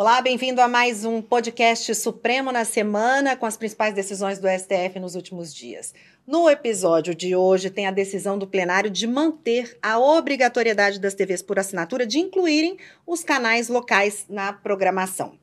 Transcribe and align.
Olá, 0.00 0.22
bem-vindo 0.22 0.60
a 0.60 0.68
mais 0.68 1.04
um 1.04 1.20
podcast 1.20 1.92
Supremo 1.92 2.52
na 2.52 2.64
Semana 2.64 3.34
com 3.34 3.44
as 3.44 3.56
principais 3.56 3.92
decisões 3.92 4.38
do 4.38 4.46
STF 4.46 5.00
nos 5.00 5.16
últimos 5.16 5.52
dias. 5.52 5.92
No 6.24 6.48
episódio 6.48 7.12
de 7.16 7.34
hoje, 7.34 7.68
tem 7.68 7.84
a 7.84 7.90
decisão 7.90 8.38
do 8.38 8.46
plenário 8.46 8.90
de 8.90 9.08
manter 9.08 9.76
a 9.82 9.98
obrigatoriedade 9.98 11.00
das 11.00 11.14
TVs 11.14 11.42
por 11.42 11.58
assinatura 11.58 12.06
de 12.06 12.20
incluírem 12.20 12.76
os 13.04 13.24
canais 13.24 13.68
locais 13.68 14.24
na 14.28 14.52
programação. 14.52 15.36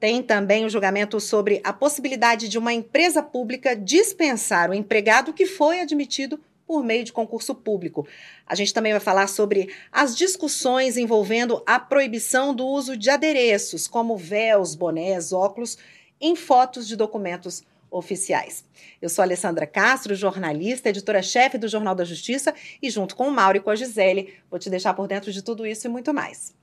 Tem 0.00 0.22
também 0.22 0.64
o 0.64 0.70
julgamento 0.70 1.20
sobre 1.20 1.60
a 1.62 1.70
possibilidade 1.70 2.48
de 2.48 2.56
uma 2.56 2.72
empresa 2.72 3.22
pública 3.22 3.76
dispensar 3.76 4.70
o 4.70 4.74
empregado 4.74 5.34
que 5.34 5.44
foi 5.44 5.80
admitido 5.80 6.40
por 6.68 6.84
meio 6.84 7.02
de 7.02 7.14
concurso 7.14 7.54
público. 7.54 8.06
A 8.46 8.54
gente 8.54 8.74
também 8.74 8.92
vai 8.92 9.00
falar 9.00 9.26
sobre 9.26 9.74
as 9.90 10.14
discussões 10.14 10.98
envolvendo 10.98 11.62
a 11.64 11.80
proibição 11.80 12.54
do 12.54 12.66
uso 12.66 12.94
de 12.94 13.08
adereços, 13.08 13.88
como 13.88 14.18
véus, 14.18 14.74
bonés, 14.74 15.32
óculos, 15.32 15.78
em 16.20 16.36
fotos 16.36 16.86
de 16.86 16.94
documentos 16.94 17.64
oficiais. 17.90 18.66
Eu 19.00 19.08
sou 19.08 19.22
Alessandra 19.22 19.66
Castro, 19.66 20.14
jornalista, 20.14 20.90
editora-chefe 20.90 21.56
do 21.56 21.68
Jornal 21.68 21.94
da 21.94 22.04
Justiça, 22.04 22.54
e 22.82 22.90
junto 22.90 23.16
com 23.16 23.28
o 23.28 23.32
Mauro 23.32 23.56
e 23.56 23.60
com 23.60 23.70
a 23.70 23.76
Gisele, 23.76 24.34
vou 24.50 24.58
te 24.58 24.68
deixar 24.68 24.92
por 24.92 25.08
dentro 25.08 25.32
de 25.32 25.40
tudo 25.40 25.66
isso 25.66 25.86
e 25.86 25.90
muito 25.90 26.12
mais. 26.12 26.54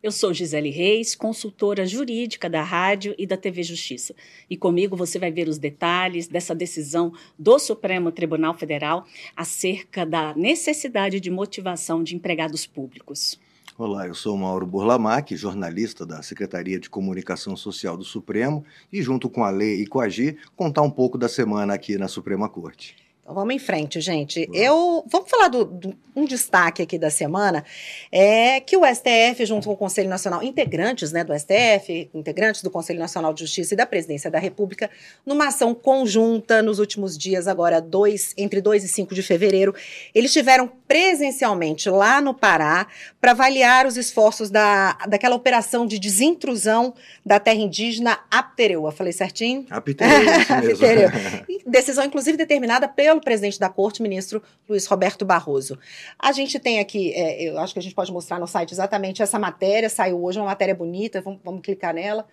Eu 0.00 0.12
sou 0.12 0.32
Gisele 0.32 0.70
Reis, 0.70 1.16
consultora 1.16 1.84
jurídica 1.84 2.48
da 2.48 2.62
Rádio 2.62 3.16
e 3.18 3.26
da 3.26 3.36
TV 3.36 3.64
Justiça. 3.64 4.14
E 4.48 4.56
comigo 4.56 4.96
você 4.96 5.18
vai 5.18 5.32
ver 5.32 5.48
os 5.48 5.58
detalhes 5.58 6.28
dessa 6.28 6.54
decisão 6.54 7.12
do 7.36 7.58
Supremo 7.58 8.12
Tribunal 8.12 8.54
Federal 8.54 9.04
acerca 9.34 10.06
da 10.06 10.36
necessidade 10.36 11.18
de 11.18 11.32
motivação 11.32 12.04
de 12.04 12.14
empregados 12.14 12.64
públicos. 12.64 13.40
Olá, 13.76 14.06
eu 14.06 14.14
sou 14.14 14.36
Mauro 14.36 14.64
Burlamac, 14.64 15.34
jornalista 15.34 16.06
da 16.06 16.22
Secretaria 16.22 16.78
de 16.78 16.88
Comunicação 16.88 17.56
Social 17.56 17.96
do 17.96 18.04
Supremo, 18.04 18.64
e 18.92 19.02
junto 19.02 19.28
com 19.28 19.42
a 19.42 19.50
Lei 19.50 19.82
e 19.82 19.86
com 19.86 20.00
a 20.00 20.08
Gi, 20.08 20.36
contar 20.54 20.82
um 20.82 20.90
pouco 20.90 21.18
da 21.18 21.28
semana 21.28 21.74
aqui 21.74 21.98
na 21.98 22.06
Suprema 22.06 22.48
Corte. 22.48 23.07
Vamos 23.30 23.54
em 23.54 23.58
frente, 23.58 24.00
gente. 24.00 24.46
Vamos. 24.46 24.60
Eu 24.60 25.04
vamos 25.10 25.30
falar 25.30 25.48
do, 25.48 25.64
do, 25.64 25.96
um 26.18 26.24
destaque 26.24 26.82
aqui 26.82 26.98
da 26.98 27.10
semana 27.10 27.64
é 28.10 28.60
que 28.60 28.76
o 28.76 28.82
STF 28.84 29.46
junto 29.46 29.68
com 29.68 29.74
o 29.74 29.76
Conselho 29.76 30.08
Nacional, 30.08 30.42
integrantes, 30.42 31.12
né, 31.12 31.22
do 31.22 31.32
STF, 31.38 32.10
integrantes 32.12 32.62
do 32.62 32.70
Conselho 32.70 32.98
Nacional 32.98 33.32
de 33.32 33.40
Justiça 33.40 33.74
e 33.74 33.76
da 33.76 33.86
Presidência 33.86 34.30
da 34.30 34.38
República, 34.38 34.90
numa 35.24 35.48
ação 35.48 35.74
conjunta 35.74 36.60
nos 36.60 36.78
últimos 36.78 37.16
dias, 37.16 37.46
agora 37.46 37.80
dois, 37.80 38.34
entre 38.36 38.60
2 38.60 38.84
e 38.84 38.88
5 38.88 39.14
de 39.14 39.22
fevereiro, 39.22 39.74
eles 40.14 40.30
estiveram 40.30 40.68
presencialmente 40.88 41.88
lá 41.88 42.20
no 42.20 42.34
Pará 42.34 42.86
para 43.20 43.32
avaliar 43.32 43.86
os 43.86 43.96
esforços 43.96 44.50
da, 44.50 44.94
daquela 45.08 45.36
operação 45.36 45.86
de 45.86 45.98
desintrusão 45.98 46.94
da 47.24 47.38
terra 47.38 47.58
indígena 47.58 48.18
Aptereua. 48.30 48.90
Falei 48.90 49.12
certinho? 49.12 49.66
Aptereua. 49.70 51.12
Decisão 51.66 52.04
inclusive 52.04 52.36
determinada 52.36 52.88
pelo 52.88 53.17
pelo 53.18 53.24
presidente 53.24 53.58
da 53.58 53.68
corte, 53.68 54.02
ministro 54.02 54.42
Luiz 54.68 54.86
Roberto 54.86 55.24
Barroso. 55.24 55.78
A 56.18 56.32
gente 56.32 56.58
tem 56.58 56.78
aqui, 56.78 57.12
é, 57.12 57.50
eu 57.50 57.58
acho 57.58 57.72
que 57.72 57.78
a 57.78 57.82
gente 57.82 57.94
pode 57.94 58.12
mostrar 58.12 58.38
no 58.38 58.46
site 58.46 58.72
exatamente 58.72 59.22
essa 59.22 59.38
matéria, 59.38 59.88
saiu 59.88 60.22
hoje, 60.22 60.38
uma 60.38 60.46
matéria 60.46 60.74
bonita, 60.74 61.20
vamos, 61.20 61.40
vamos 61.44 61.60
clicar 61.62 61.92
nela. 61.92 62.26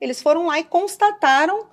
Eles 0.00 0.22
foram 0.22 0.46
lá 0.46 0.58
e 0.60 0.64
constataram 0.64 1.66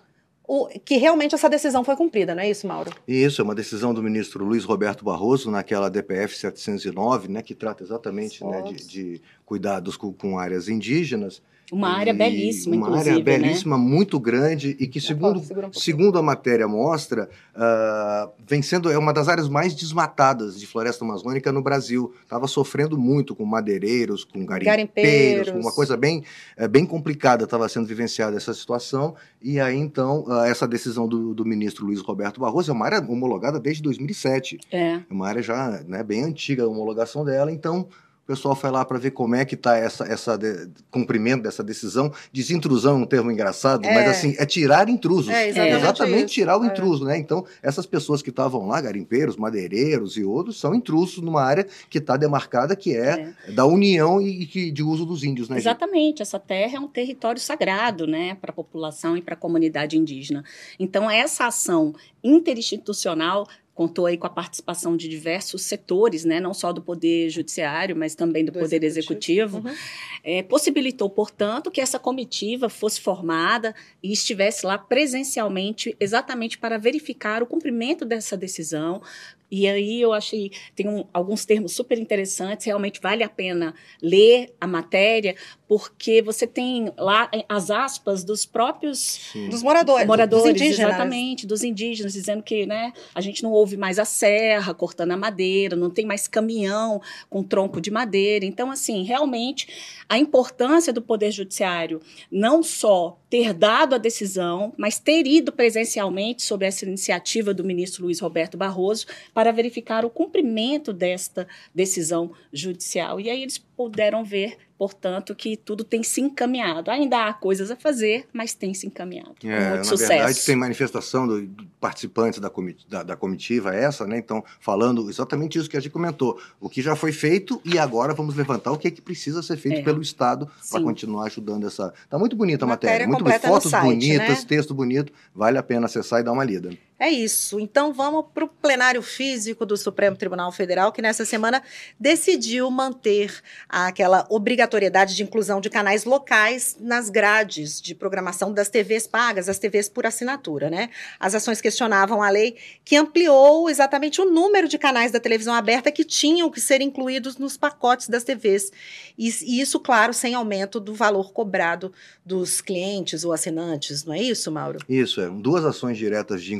o, 0.47 0.67
que 0.67 0.97
realmente 0.97 1.33
essa 1.33 1.49
decisão 1.49 1.83
foi 1.83 1.95
cumprida, 1.95 2.35
não 2.35 2.43
é 2.43 2.49
isso, 2.49 2.67
Mauro? 2.67 2.91
Isso, 3.07 3.41
é 3.41 3.43
uma 3.43 3.55
decisão 3.55 3.93
do 3.93 4.01
ministro 4.01 4.45
Luiz 4.45 4.63
Roberto 4.63 5.03
Barroso, 5.03 5.49
naquela 5.49 5.89
DPF 5.89 6.37
709, 6.37 7.27
né, 7.27 7.41
que 7.41 7.55
trata 7.55 7.83
exatamente 7.83 8.43
né, 8.43 8.61
de, 8.61 8.75
de, 8.87 9.21
cuidados 9.43 9.97
com, 9.97 10.13
com 10.13 10.37
áreas 10.37 10.69
indígenas. 10.69 11.41
Uma 11.71 11.89
área 11.89 12.13
belíssima, 12.13 12.75
uma 12.75 12.97
área 12.97 13.15
né? 13.15 13.21
belíssima, 13.21 13.77
muito 13.77 14.19
grande 14.19 14.77
e 14.79 14.87
que, 14.87 15.01
segundo, 15.01 15.39
um 15.39 15.73
segundo 15.73 16.19
a 16.19 16.21
matéria 16.21 16.67
mostra, 16.67 17.27
uh, 17.55 18.31
vem 18.47 18.61
sendo 18.61 18.91
é 18.91 18.97
uma 18.97 19.11
das 19.11 19.27
áreas 19.27 19.49
mais 19.49 19.73
desmatadas 19.73 20.59
de 20.59 20.67
floresta 20.67 21.03
amazônica 21.03 21.51
no 21.51 21.63
Brasil. 21.63 22.13
Estava 22.21 22.47
sofrendo 22.47 22.97
muito 22.99 23.35
com 23.35 23.45
madeireiros, 23.45 24.23
com 24.23 24.45
garimpeiros, 24.45 24.65
garimpeiros. 24.65 25.51
com 25.51 25.59
uma 25.59 25.71
coisa 25.71 25.97
bem, 25.97 26.23
é, 26.55 26.67
bem 26.67 26.85
complicada 26.85 27.45
estava 27.45 27.67
sendo 27.67 27.87
vivenciada 27.87 28.37
essa 28.37 28.53
situação. 28.53 29.15
E 29.41 29.59
aí, 29.59 29.75
então, 29.75 30.23
uh, 30.27 30.43
essa 30.43 30.67
decisão 30.67 31.07
do, 31.07 31.33
do, 31.33 31.43
ministro 31.43 31.85
Luiz 31.85 32.01
Roberto 32.01 32.39
Barroso 32.39 32.69
é 32.69 32.73
uma 32.73 32.85
área 32.85 32.99
homologada 32.99 33.59
desde 33.59 33.81
2007. 33.81 34.59
É. 34.71 34.93
é 34.93 35.01
uma 35.09 35.27
área 35.27 35.41
já 35.41 35.83
né, 35.87 36.03
bem 36.03 36.23
antiga 36.23 36.63
a 36.63 36.67
homologação 36.67 37.25
dela, 37.25 37.51
então 37.51 37.87
o 38.25 38.27
pessoal 38.27 38.55
foi 38.55 38.71
lá 38.71 38.83
para 38.83 38.97
ver 38.97 39.11
como 39.11 39.35
é 39.35 39.45
que 39.45 39.53
está 39.53 39.77
essa, 39.77 40.03
essa 40.05 40.35
de, 40.35 40.67
cumprimento 40.89 41.43
dessa 41.43 41.63
decisão. 41.63 42.11
Desintrusão 42.33 42.95
é 42.95 43.03
um 43.03 43.05
termo 43.05 43.31
engraçado, 43.31 43.85
é. 43.85 43.93
mas 43.93 44.09
assim, 44.09 44.35
é 44.39 44.47
tirar 44.47 44.89
intrusos. 44.89 45.31
É 45.31 45.49
exatamente, 45.49 45.75
exatamente 45.75 46.33
tirar 46.33 46.57
o 46.57 46.63
é. 46.63 46.67
intruso, 46.67 47.05
né? 47.05 47.19
Então, 47.19 47.45
essas 47.61 47.85
pessoas 47.85 48.23
que 48.23 48.31
estavam 48.31 48.65
lá, 48.65 48.81
garimpeiros, 48.81 49.37
madeireiros 49.37 50.17
e 50.17 50.23
outros, 50.23 50.59
são 50.59 50.73
intrusos 50.73 51.21
numa 51.21 51.43
área 51.43 51.67
que 51.87 51.99
está 51.99 52.17
demarcada, 52.17 52.75
que 52.75 52.97
é, 52.97 53.35
é, 53.47 53.51
da 53.51 53.67
União 53.67 54.19
e, 54.19 54.41
e 54.41 54.45
que, 54.47 54.71
de 54.71 54.81
uso 54.81 55.05
dos 55.05 55.23
índios, 55.23 55.47
né? 55.47 55.57
Exatamente. 55.57 56.23
Essa 56.23 56.39
terra 56.39 56.77
é 56.77 56.79
um 56.79 56.87
território 56.87 57.39
sagrado, 57.39 58.07
né, 58.07 58.33
para 58.41 58.49
a 58.49 58.55
população 58.55 59.15
e 59.15 59.21
para 59.21 59.35
a 59.35 59.37
comunidade 59.37 59.99
indígena. 59.99 60.43
Então, 60.79 61.11
essa 61.11 61.45
ação 61.45 61.93
interinstitucional 62.23 63.47
contou 63.75 64.05
aí 64.05 64.17
com 64.17 64.25
a 64.25 64.29
participação 64.29 64.95
de 64.95 65.09
diversos 65.09 65.63
setores, 65.63 66.23
né, 66.23 66.39
não 66.39 66.53
só 66.53 66.71
do 66.71 66.81
Poder 66.81 67.29
Judiciário, 67.29 67.93
mas 67.93 68.15
também 68.15 68.45
do, 68.45 68.51
do 68.53 68.59
Poder 68.59 68.81
Executivo, 68.83 69.57
executivo 69.57 69.67
uhum. 69.67 69.75
é, 70.23 70.41
possibilitou, 70.41 71.09
portanto, 71.09 71.69
que 71.69 71.81
essa 71.81 71.99
comitiva 71.99 72.69
fosse 72.69 73.01
formada 73.01 73.75
e 74.01 74.13
estivesse 74.13 74.65
lá 74.65 74.77
presencialmente, 74.77 75.95
exatamente 75.99 76.57
para 76.57 76.77
verificar 76.77 77.43
o 77.43 77.45
cumprimento 77.45 78.05
dessa 78.05 78.37
decisão, 78.37 79.01
e 79.49 79.67
aí 79.67 80.01
eu 80.01 80.11
achei, 80.11 80.51
tem 80.75 80.87
um, 80.87 81.05
alguns 81.13 81.45
termos 81.45 81.73
super 81.73 81.97
interessantes, 81.97 82.65
realmente 82.65 82.99
vale 83.01 83.23
a 83.23 83.29
pena 83.29 83.73
ler 84.01 84.53
a 84.59 84.65
matéria, 84.65 85.35
porque 85.67 86.21
você 86.21 86.47
tem 86.47 86.91
lá 86.97 87.29
as 87.47 87.69
aspas 87.69 88.23
dos 88.23 88.45
próprios 88.45 88.99
Sim. 89.31 89.49
dos 89.49 89.61
moradores, 89.61 90.07
moradores 90.07 90.43
dos 90.43 90.61
indígenas. 90.61 90.89
exatamente, 90.89 91.47
dos 91.47 91.63
indígenas, 91.63 92.13
dizendo 92.13 92.43
que 92.43 92.65
né, 92.65 92.91
a 93.13 93.21
gente 93.21 93.43
não 93.43 93.51
ouve 93.51 93.77
mais 93.77 93.99
a 93.99 94.05
serra 94.05 94.73
cortando 94.73 95.11
a 95.11 95.17
madeira, 95.17 95.75
não 95.75 95.89
tem 95.89 96.05
mais 96.05 96.27
caminhão 96.27 97.01
com 97.29 97.43
tronco 97.43 97.79
de 97.79 97.91
madeira. 97.91 98.45
Então, 98.45 98.71
assim, 98.71 99.03
realmente 99.03 99.67
a 100.09 100.17
importância 100.17 100.91
do 100.91 101.01
Poder 101.01 101.31
Judiciário 101.31 102.01
não 102.31 102.61
só 102.61 103.19
ter 103.29 103.53
dado 103.53 103.95
a 103.95 103.97
decisão, 103.97 104.73
mas 104.77 104.99
ter 104.99 105.25
ido 105.27 105.51
presencialmente 105.51 106.43
sobre 106.43 106.67
essa 106.67 106.85
iniciativa 106.85 107.53
do 107.53 107.63
ministro 107.63 108.05
Luiz 108.05 108.19
Roberto 108.19 108.57
Barroso 108.57 109.05
para 109.35 109.51
verificar 109.51 110.05
o 110.05 110.09
cumprimento 110.09 110.93
desta 110.93 111.45
decisão 111.73 112.31
judicial. 112.53 113.19
E 113.19 113.29
aí 113.29 113.41
eles 113.41 113.57
puderam 113.75 114.23
ver 114.23 114.57
Portanto, 114.77 115.33
que 115.33 115.55
tudo 115.55 115.85
tem 115.85 116.03
se 116.03 116.19
encaminhado. 116.19 116.91
Ainda 116.91 117.27
há 117.27 117.33
coisas 117.33 117.71
a 117.71 117.77
fazer, 117.77 118.27
mas 118.33 118.53
tem 118.53 118.73
se 118.73 118.85
encaminhado. 118.85 119.35
É, 119.45 119.57
com 119.57 119.63
muito 119.63 119.77
na 119.77 119.83
sucesso. 119.85 120.11
verdade, 120.11 120.45
tem 120.45 120.55
manifestação 120.55 121.25
dos 121.25 121.47
do 121.47 121.65
participantes 121.79 122.39
da, 122.39 122.49
comit 122.49 122.85
da, 122.89 123.03
da, 123.03 123.15
comitiva, 123.15 123.73
essa, 123.73 124.05
né? 124.05 124.17
Então, 124.17 124.43
falando 124.59 125.09
exatamente 125.09 125.57
isso 125.57 125.69
que 125.69 125.77
a 125.77 125.79
gente 125.79 125.91
comentou. 125.91 126.37
O 126.59 126.67
que 126.67 126.81
já 126.81 126.95
foi 126.95 127.13
feito 127.13 127.61
e 127.63 127.79
agora 127.79 128.13
vamos 128.13 128.35
levantar 128.35 128.71
o 128.71 128.77
que 128.77 128.89
é 128.89 128.91
que 128.91 129.01
precisa 129.01 129.41
ser 129.41 129.55
feito 129.55 129.79
é. 129.79 129.83
pelo 129.83 130.01
Estado 130.01 130.49
para 130.69 130.81
continuar 130.81 131.27
ajudando 131.27 131.65
essa. 131.67 131.93
Está 132.03 132.19
muito 132.19 132.35
bonita 132.35 132.65
a 132.65 132.67
matéria. 132.67 133.07
matéria 133.07 133.31
muito 133.31 133.47
Fotos 133.47 133.71
site, 133.71 133.83
bonitas, 133.85 134.39
né? 134.39 134.45
texto 134.45 134.73
bonito. 134.73 135.13
Vale 135.33 135.57
a 135.57 135.63
pena 135.63 135.85
acessar 135.85 136.19
e 136.19 136.23
dar 136.23 136.33
uma 136.33 136.43
lida. 136.43 136.71
É 136.97 137.09
isso. 137.09 137.59
Então 137.59 137.93
vamos 137.93 138.25
para 138.33 138.45
o 138.45 138.47
plenário 138.47 139.01
físico 139.01 139.65
do 139.65 139.75
Supremo 139.75 140.15
Tribunal 140.15 140.51
Federal, 140.51 140.91
que 140.91 141.01
nessa 141.01 141.25
semana 141.25 141.61
decidiu 141.99 142.71
manter 142.71 143.41
aquela 143.69 144.25
obrigatoriedade 144.29 145.15
de 145.15 145.23
inclusão 145.23 145.61
de 145.61 145.69
canais 145.69 146.05
locais 146.05 146.75
nas 146.79 147.09
grades 147.09 147.81
de 147.81 147.95
programação 147.95 148.51
das 148.51 148.69
TVs 148.69 149.07
pagas, 149.07 149.47
as 149.47 149.59
TVs 149.59 149.87
por 149.87 150.05
assinatura, 150.05 150.69
né? 150.69 150.89
As 151.19 151.35
ações 151.35 151.61
questionavam 151.61 152.21
a 152.21 152.29
lei 152.29 152.57
que 152.83 152.95
ampliou 152.95 153.69
exatamente 153.69 154.21
o 154.21 154.25
número 154.25 154.67
de 154.67 154.77
canais 154.77 155.11
da 155.11 155.19
televisão 155.19 155.53
aberta 155.53 155.91
que 155.91 156.03
tinham 156.03 156.49
que 156.49 156.59
ser 156.59 156.81
incluídos 156.81 157.37
nos 157.37 157.57
pacotes 157.57 158.09
das 158.09 158.23
TVs. 158.23 158.71
E, 159.17 159.29
e 159.43 159.61
isso, 159.61 159.79
claro, 159.79 160.13
sem 160.13 160.33
aumento 160.33 160.79
do 160.79 160.93
valor 160.93 161.31
cobrado 161.31 161.93
dos 162.25 162.61
clientes 162.61 163.23
ou 163.23 163.31
assinantes, 163.31 164.03
não 164.03 164.13
é 164.13 164.21
isso, 164.21 164.51
Mauro? 164.51 164.79
Isso, 164.89 165.21
é. 165.21 165.29
Duas 165.29 165.63
ações 165.63 165.97
diretas 165.97 166.43
de 166.43 166.55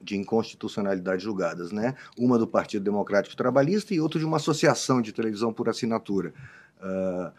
de 0.00 0.16
inconstitucionalidade 0.16 1.22
julgadas, 1.22 1.72
né? 1.72 1.94
Uma 2.16 2.38
do 2.38 2.46
Partido 2.46 2.84
Democrático 2.84 3.36
Trabalhista 3.36 3.94
e 3.94 4.00
outra 4.00 4.18
de 4.18 4.24
uma 4.24 4.36
associação 4.36 5.02
de 5.02 5.12
televisão 5.12 5.52
por 5.52 5.68
assinatura. 5.68 6.32
Uh, 6.82 7.32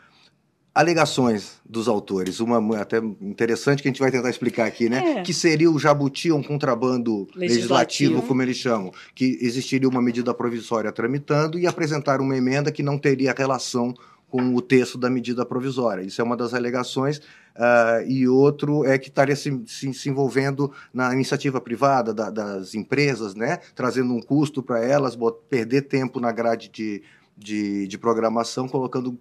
alegações 0.73 1.61
dos 1.63 1.87
autores, 1.87 2.39
uma 2.39 2.79
até 2.79 2.97
interessante 2.97 3.83
que 3.83 3.87
a 3.87 3.91
gente 3.91 3.99
vai 3.99 4.09
tentar 4.09 4.29
explicar 4.29 4.65
aqui, 4.65 4.89
né? 4.89 5.19
É. 5.19 5.21
Que 5.21 5.33
seria 5.33 5.69
o 5.69 5.77
jabuti, 5.77 6.31
um 6.31 6.41
contrabando 6.41 7.27
legislativo. 7.35 7.39
legislativo, 7.39 8.21
como 8.23 8.41
eles 8.41 8.57
chamam, 8.57 8.91
que 9.13 9.37
existiria 9.41 9.87
uma 9.87 10.01
medida 10.01 10.33
provisória 10.33 10.91
tramitando 10.91 11.59
e 11.59 11.67
apresentar 11.67 12.19
uma 12.21 12.35
emenda 12.35 12.71
que 12.71 12.81
não 12.81 12.97
teria 12.97 13.35
relação 13.37 13.93
com 14.33 14.55
o 14.55 14.61
texto 14.63 14.97
da 14.97 15.11
medida 15.11 15.45
provisória. 15.45 16.01
Isso 16.01 16.19
é 16.19 16.23
uma 16.23 16.35
das 16.35 16.55
alegações. 16.55 17.19
Uh, 17.19 18.01
e 18.07 18.27
outro 18.27 18.83
é 18.83 18.97
que 18.97 19.09
estaria 19.09 19.35
se, 19.35 19.61
se, 19.67 19.93
se 19.93 20.09
envolvendo 20.09 20.71
na 20.91 21.13
iniciativa 21.13 21.61
privada 21.61 22.11
da, 22.11 22.31
das 22.31 22.73
empresas, 22.73 23.35
né? 23.35 23.59
trazendo 23.75 24.11
um 24.11 24.19
custo 24.19 24.63
para 24.63 24.83
elas, 24.83 25.15
perder 25.47 25.83
tempo 25.83 26.19
na 26.19 26.31
grade 26.31 26.67
de 26.69 27.03
de, 27.35 27.87
de 27.87 27.97
programação, 27.97 28.67
colocando, 28.67 29.17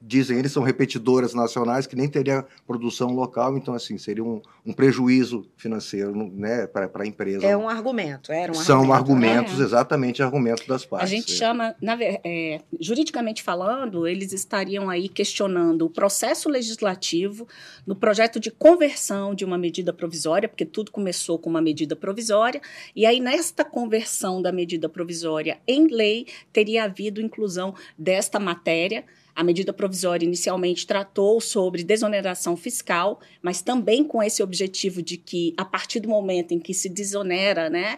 dizem 0.00 0.38
eles, 0.38 0.52
são 0.52 0.62
repetidoras 0.62 1.34
nacionais 1.34 1.86
que 1.86 1.94
nem 1.94 2.08
teria 2.08 2.44
produção 2.66 3.10
local, 3.14 3.56
então, 3.56 3.74
assim, 3.74 3.98
seria 3.98 4.24
um, 4.24 4.40
um 4.64 4.72
prejuízo 4.72 5.46
financeiro 5.56 6.14
né, 6.32 6.66
para 6.66 6.90
a 6.94 7.06
empresa. 7.06 7.46
É 7.46 7.56
um 7.56 7.68
argumento, 7.68 8.32
era 8.32 8.50
um 8.50 8.54
São 8.54 8.92
argumento, 8.92 9.34
argumentos, 9.34 9.60
é. 9.60 9.64
exatamente 9.64 10.22
argumentos 10.22 10.66
das 10.66 10.86
partes. 10.86 11.10
A 11.10 11.14
gente 11.14 11.32
é. 11.32 11.36
chama, 11.36 11.74
na, 11.82 11.98
é, 12.00 12.60
juridicamente 12.80 13.42
falando, 13.42 14.06
eles 14.06 14.32
estariam 14.32 14.88
aí 14.88 15.08
questionando 15.08 15.82
o 15.82 15.90
processo 15.90 16.48
legislativo 16.48 17.46
no 17.86 17.94
projeto 17.94 18.40
de 18.40 18.50
conversão 18.50 19.34
de 19.34 19.44
uma 19.44 19.58
medida 19.58 19.92
provisória, 19.92 20.48
porque 20.48 20.64
tudo 20.64 20.90
começou 20.90 21.38
com 21.38 21.50
uma 21.50 21.60
medida 21.60 21.94
provisória, 21.94 22.60
e 22.96 23.04
aí 23.04 23.20
nesta 23.20 23.64
conversão 23.64 24.40
da 24.40 24.50
medida 24.50 24.88
provisória 24.88 25.58
em 25.68 25.86
lei, 25.88 26.26
teria 26.52 26.84
havido, 26.84 27.20
inclusive, 27.20 27.49
inclusão 27.50 27.74
desta 27.98 28.38
matéria. 28.38 29.04
A 29.34 29.42
medida 29.42 29.72
provisória 29.72 30.26
inicialmente 30.26 30.86
tratou 30.86 31.40
sobre 31.40 31.82
desoneração 31.82 32.56
fiscal, 32.56 33.20
mas 33.42 33.62
também 33.62 34.04
com 34.04 34.22
esse 34.22 34.42
objetivo 34.42 35.02
de 35.02 35.16
que, 35.16 35.54
a 35.56 35.64
partir 35.64 36.00
do 36.00 36.08
momento 36.08 36.52
em 36.52 36.58
que 36.58 36.74
se 36.74 36.88
desonera, 36.88 37.70
né, 37.70 37.96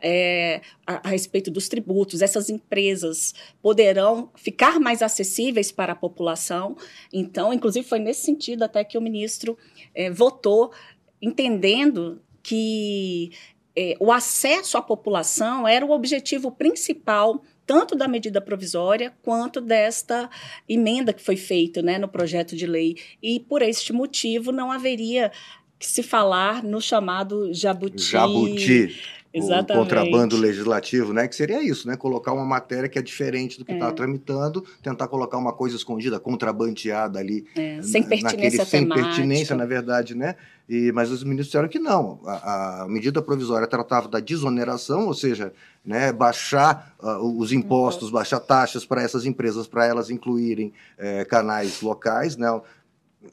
é, 0.00 0.60
a, 0.86 1.06
a, 1.06 1.10
respeito 1.10 1.50
dos 1.50 1.68
tributos, 1.68 2.22
essas 2.22 2.48
empresas 2.48 3.34
poderão 3.62 4.30
ficar 4.34 4.80
mais 4.80 5.02
acessíveis 5.02 5.70
para 5.70 5.92
a 5.92 5.96
população. 5.96 6.76
Então, 7.12 7.52
inclusive, 7.52 7.86
foi 7.86 7.98
nesse 7.98 8.24
sentido 8.24 8.62
até 8.62 8.82
que 8.82 8.96
o 8.96 9.02
ministro 9.02 9.56
é, 9.94 10.10
votou, 10.10 10.72
entendendo 11.20 12.20
que 12.42 13.30
é, 13.76 13.94
o 14.00 14.10
acesso 14.10 14.78
à 14.78 14.82
população 14.82 15.68
era 15.68 15.84
o 15.84 15.90
objetivo 15.90 16.50
principal 16.50 17.42
tanto 17.70 17.94
da 17.94 18.08
medida 18.08 18.40
provisória 18.40 19.14
quanto 19.22 19.60
desta 19.60 20.28
emenda 20.68 21.12
que 21.12 21.22
foi 21.22 21.36
feita 21.36 21.80
né, 21.80 21.98
no 21.98 22.08
projeto 22.08 22.56
de 22.56 22.66
lei. 22.66 22.96
E 23.22 23.38
por 23.38 23.62
este 23.62 23.92
motivo 23.92 24.50
não 24.50 24.72
haveria 24.72 25.30
que 25.78 25.86
se 25.86 26.02
falar 26.02 26.64
no 26.64 26.80
chamado 26.80 27.54
jabuti. 27.54 28.02
Jabuti. 28.02 29.00
Exatamente. 29.32 29.72
o 29.72 29.76
contrabando 29.76 30.36
legislativo, 30.36 31.12
né? 31.12 31.28
Que 31.28 31.36
seria 31.36 31.62
isso, 31.62 31.86
né? 31.86 31.96
Colocar 31.96 32.32
uma 32.32 32.44
matéria 32.44 32.88
que 32.88 32.98
é 32.98 33.02
diferente 33.02 33.58
do 33.58 33.64
que 33.64 33.72
está 33.72 33.88
é. 33.88 33.92
tramitando, 33.92 34.64
tentar 34.82 35.06
colocar 35.06 35.38
uma 35.38 35.52
coisa 35.52 35.76
escondida, 35.76 36.18
contrabandeada 36.18 37.18
ali. 37.18 37.46
É, 37.56 37.80
sem 37.80 38.02
pertinência 38.02 38.58
naquele, 38.58 38.64
Sem 38.64 38.88
pertinência, 38.88 39.56
na 39.56 39.66
verdade, 39.66 40.16
né? 40.16 40.34
E, 40.68 40.92
mas 40.92 41.10
os 41.10 41.22
ministros 41.22 41.48
disseram 41.48 41.68
que 41.68 41.78
não. 41.78 42.20
A, 42.24 42.82
a, 42.82 42.88
medida 42.88 43.22
provisória 43.22 43.66
tratava 43.66 44.08
da 44.08 44.20
desoneração, 44.20 45.06
ou 45.06 45.14
seja, 45.14 45.52
né, 45.84 46.12
baixar 46.12 46.94
uh, 47.02 47.40
os 47.40 47.52
impostos, 47.52 48.10
baixar 48.10 48.38
taxas 48.40 48.84
para 48.84 49.02
essas 49.02 49.24
empresas, 49.24 49.66
para 49.66 49.86
elas 49.86 50.10
incluírem 50.10 50.72
é, 50.96 51.24
canais 51.24 51.80
locais, 51.82 52.36
né? 52.36 52.48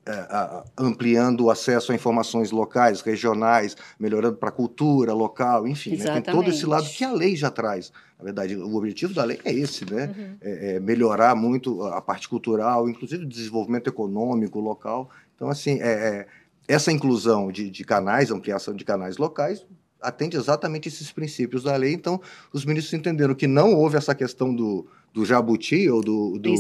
É, 0.06 0.64
ampliando 0.78 1.46
o 1.46 1.50
acesso 1.50 1.94
a 1.94 1.96
informações 1.96 2.52
locais, 2.52 3.00
regionais, 3.00 3.78
melhorando 3.98 4.36
para 4.36 4.50
a 4.50 4.52
cultura 4.52 5.14
local, 5.14 5.66
enfim, 5.66 5.96
né? 5.96 6.20
tem 6.20 6.34
todo 6.34 6.50
esse 6.50 6.66
lado 6.66 6.90
que 6.90 7.06
a 7.06 7.12
lei 7.14 7.38
já 7.38 7.50
traz. 7.50 7.94
Na 8.20 8.26
verdade, 8.26 8.58
o 8.58 8.76
objetivo 8.76 9.14
da 9.14 9.24
lei 9.24 9.40
é 9.46 9.54
esse, 9.54 9.90
né? 9.90 10.14
Uhum. 10.18 10.38
É, 10.42 10.76
é 10.76 10.80
melhorar 10.82 11.36
muito 11.36 11.84
a 11.84 12.02
parte 12.02 12.28
cultural, 12.28 12.90
inclusive 12.90 13.24
o 13.24 13.28
desenvolvimento 13.28 13.88
econômico 13.88 14.60
local. 14.60 15.10
Então, 15.36 15.50
assim, 15.50 15.80
é, 15.80 15.88
é 15.88 16.28
essa 16.68 16.92
inclusão 16.92 17.50
de, 17.50 17.70
de 17.70 17.86
canais, 17.86 18.30
ampliação 18.30 18.76
de 18.76 18.84
canais 18.84 19.18
locais, 19.18 19.66
atende 20.02 20.38
exatamente 20.38 20.88
esses 20.88 21.12
princípios 21.12 21.64
da 21.64 21.76
lei. 21.76 21.94
Então, 21.94 22.20
os 22.54 22.66
ministros 22.66 22.94
entenderam 22.94 23.36
que 23.36 23.48
não 23.48 23.74
houve 23.74 23.98
essa 23.98 24.14
questão 24.14 24.54
do, 24.54 24.86
do 25.14 25.26
jabuti 25.26 25.90
ou 25.90 26.02
do, 26.02 26.38
do, 26.38 26.54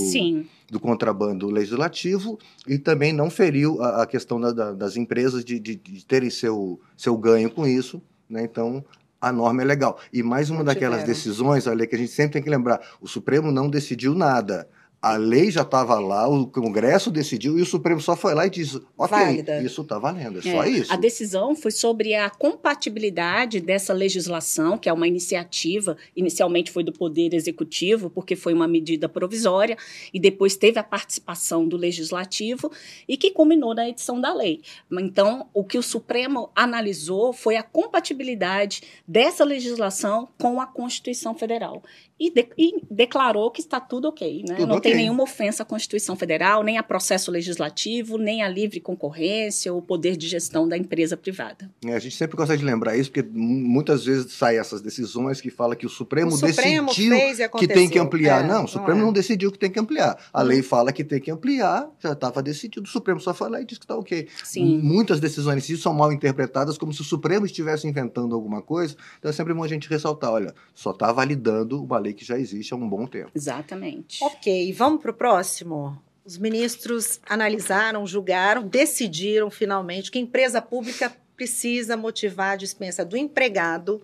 do, 0.71 0.79
contrabando 0.79 1.49
legislativo 1.49 2.37
e 2.67 2.77
também 2.77 3.13
não 3.13 3.29
feriu 3.29 3.81
a, 3.81 4.03
a 4.03 4.05
questão 4.05 4.39
da, 4.39 4.51
da, 4.51 4.71
das 4.71 4.97
empresas 4.97 5.43
de, 5.43 5.59
de, 5.59 5.75
de, 5.75 6.05
terem 6.05 6.29
seu, 6.29 6.79
seu 6.95 7.17
ganho 7.17 7.49
com 7.49 7.67
isso. 7.67 8.01
Né? 8.29 8.43
Então, 8.43 8.83
a 9.19 9.31
norma 9.31 9.61
é 9.61 9.65
legal. 9.65 9.99
E 10.11 10.21
mais 10.23 10.49
uma 10.49 10.59
não 10.59 10.65
daquelas 10.65 10.99
tiveram. 10.99 11.13
decisões, 11.13 11.67
a 11.67 11.73
lei 11.73 11.87
que 11.87 11.95
a 11.95 11.99
gente 11.99 12.11
sempre 12.11 12.33
tem 12.33 12.43
que 12.43 12.49
lembrar: 12.49 12.81
o 13.01 13.07
Supremo 13.07 13.51
não 13.51 13.69
decidiu 13.69 14.13
nada 14.13 14.67
a 15.01 15.15
lei 15.15 15.51
já 15.51 15.61
estava 15.61 15.99
lá, 15.99 16.27
o 16.27 16.47
Congresso 16.47 17.11
decidiu 17.11 17.57
e 17.57 17.61
o 17.61 17.65
Supremo 17.65 18.01
só 18.01 18.15
foi 18.15 18.33
lá 18.33 18.47
e 18.47 18.49
disse: 18.49 18.81
ok, 18.97 19.17
Válida. 19.17 19.61
isso 19.61 19.81
está 19.81 19.99
valendo, 19.99 20.37
é, 20.37 20.47
é, 20.47 20.51
só 20.51 20.65
isso. 20.65 20.91
A 20.91 20.95
decisão 20.95 21.55
foi 21.55 21.71
sobre 21.71 22.15
a 22.15 22.29
compatibilidade 22.29 23.61
dessa 23.61 23.93
legislação, 23.93 24.77
que 24.77 24.89
é 24.89 24.93
uma 24.93 25.07
iniciativa, 25.07 25.95
inicialmente 26.15 26.71
foi 26.71 26.83
do 26.83 26.91
Poder 26.91 27.33
Executivo, 27.33 28.09
porque 28.09 28.35
foi 28.35 28.53
uma 28.53 28.67
medida 28.67 29.07
provisória, 29.07 29.77
e 30.11 30.19
depois 30.19 30.55
teve 30.55 30.79
a 30.79 30.83
participação 30.83 31.67
do 31.67 31.77
Legislativo, 31.77 32.71
e 33.07 33.17
que 33.17 33.31
culminou 33.31 33.75
na 33.75 33.87
edição 33.87 34.19
da 34.19 34.33
lei. 34.33 34.61
Então, 34.91 35.47
o 35.53 35.63
que 35.63 35.77
o 35.77 35.83
Supremo 35.83 36.49
analisou 36.55 37.31
foi 37.33 37.55
a 37.55 37.63
compatibilidade 37.63 38.81
dessa 39.07 39.43
legislação 39.43 40.27
com 40.39 40.59
a 40.59 40.65
Constituição 40.65 41.35
Federal 41.35 41.83
e, 42.19 42.31
de, 42.31 42.47
e, 42.57 42.81
declarou 42.89 43.51
que 43.51 43.61
está 43.61 43.79
tudo 43.79 44.07
ok. 44.07 44.43
Né? 44.47 44.55
Tudo 44.55 44.67
Não 44.67 44.77
okay. 44.77 44.91
tem 44.91 45.01
nenhuma 45.01 45.23
ofensa 45.23 45.63
à 45.63 45.65
Constituição 45.65 46.15
Federal, 46.15 46.63
nem 46.63 46.77
a 46.77 46.83
processo 46.83 47.29
legislativo, 47.29 48.17
nem 48.17 48.41
a 48.41 48.49
livre 48.49 48.79
concorrência 48.79 49.71
ou 49.71 49.81
poder 49.81 50.17
de 50.17 50.27
gestão 50.27 50.67
da 50.67 50.77
empresa 50.77 51.15
privada. 51.15 51.69
É, 51.85 51.93
a 51.93 51.99
gente 51.99 52.15
sempre 52.15 52.35
gosta 52.35 52.57
de 52.57 52.63
lembrar 52.63 52.97
isso, 52.97 53.11
porque 53.11 53.27
muitas 53.31 54.05
vezes 54.05 54.33
saem 54.33 54.57
essas 54.59 54.81
decisões 54.81 55.39
que 55.39 55.51
fala 55.51 55.75
que 55.75 55.85
o 55.85 55.89
Supremo, 55.89 56.31
o 56.31 56.37
Supremo 56.37 56.87
decidiu 56.87 57.49
que 57.57 57.67
tem 57.67 57.87
que 57.87 57.99
ampliar. 57.99 58.43
É, 58.43 58.47
não, 58.47 58.65
o 58.65 58.67
Supremo 58.67 58.99
não, 58.99 59.03
é. 59.03 59.05
não, 59.07 59.13
decidiu 59.13 59.51
que 59.51 59.59
tem 59.59 59.69
que 59.69 59.79
ampliar. 59.79 60.17
A 60.33 60.41
hum. 60.41 60.45
lei 60.45 60.63
fala 60.63 60.91
que 60.91 61.03
tem 61.03 61.19
que 61.19 61.29
ampliar, 61.29 61.87
já 61.99 62.13
estava 62.13 62.41
decidido, 62.41 62.87
o 62.87 62.89
Supremo 62.89 63.19
só 63.19 63.33
foi 63.33 63.49
lá 63.49 63.61
e 63.61 63.65
disse 63.65 63.79
que 63.79 63.85
está 63.85 63.95
ok. 63.95 64.27
Sim. 64.43 64.79
Muitas 64.79 65.19
decisões 65.19 65.67
são 65.79 65.93
mal 65.93 66.11
interpretadas 66.11 66.77
como 66.77 66.91
se 66.91 67.01
o 67.01 67.03
Supremo 67.03 67.45
estivesse 67.45 67.87
inventando 67.87 68.33
alguma 68.33 68.61
coisa. 68.61 68.95
Então 69.19 69.29
é 69.29 69.33
sempre 69.33 69.53
bom 69.53 69.63
a 69.63 69.67
gente 69.67 69.87
ressaltar, 69.87 70.31
olha, 70.31 70.53
só 70.73 70.91
está 70.91 71.11
validando 71.11 71.83
uma 71.83 71.99
lei 71.99 72.06
lei 72.07 72.13
que 72.13 72.25
já 72.25 72.39
existe 72.39 72.73
há 72.73 72.77
um 72.77 72.89
bom 72.89 73.05
tempo. 73.05 73.31
Exatamente. 73.35 74.23
Ok, 74.23 74.73
vamos 74.73 75.01
para 75.01 75.11
o 75.11 75.13
próximo? 75.13 76.01
Os 76.25 76.37
ministros 76.37 77.19
analisaram, 77.27 78.05
julgaram, 78.05 78.67
decidiram 78.67 79.49
finalmente 79.49 80.11
que 80.11 80.17
a 80.17 80.21
empresa 80.21 80.61
pública 80.61 81.15
precisa 81.35 81.95
motivar 81.95 82.53
a 82.53 82.55
dispensa 82.55 83.05
do 83.05 83.15
empregado, 83.15 84.01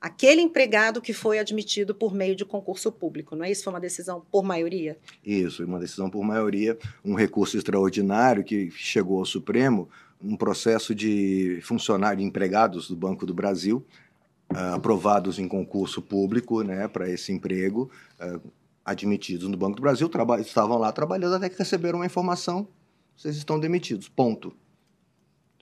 aquele 0.00 0.40
empregado 0.40 1.00
que 1.00 1.12
foi 1.12 1.38
admitido 1.38 1.94
por 1.94 2.14
meio 2.14 2.36
de 2.36 2.44
concurso 2.44 2.92
público, 2.92 3.34
não 3.34 3.44
é 3.44 3.50
isso? 3.50 3.64
Foi 3.64 3.72
uma 3.72 3.80
decisão 3.80 4.22
por 4.30 4.44
maioria? 4.44 4.98
Isso, 5.24 5.64
uma 5.64 5.80
decisão 5.80 6.10
por 6.10 6.22
maioria, 6.22 6.78
um 7.04 7.14
recurso 7.14 7.56
extraordinário 7.56 8.44
que 8.44 8.70
chegou 8.70 9.18
ao 9.18 9.24
Supremo, 9.24 9.88
um 10.22 10.36
processo 10.36 10.94
de 10.94 11.58
funcionário, 11.62 12.22
empregados 12.22 12.88
do 12.88 12.96
Banco 12.96 13.26
do 13.26 13.34
Brasil, 13.34 13.84
uh, 14.52 14.74
aprovados 14.74 15.38
em 15.38 15.48
concurso 15.48 16.02
público 16.02 16.62
né, 16.62 16.88
para 16.88 17.08
esse 17.08 17.32
emprego, 17.32 17.90
uh, 18.20 18.40
admitidos 18.84 19.48
no 19.48 19.56
Banco 19.56 19.76
do 19.76 19.82
Brasil, 19.82 20.10
estavam 20.40 20.78
lá 20.78 20.92
trabalhando 20.92 21.36
até 21.36 21.48
que 21.48 21.58
receberam 21.58 21.98
uma 21.98 22.06
informação: 22.06 22.66
vocês 23.16 23.36
estão 23.36 23.58
demitidos. 23.58 24.08
Ponto. 24.08 24.54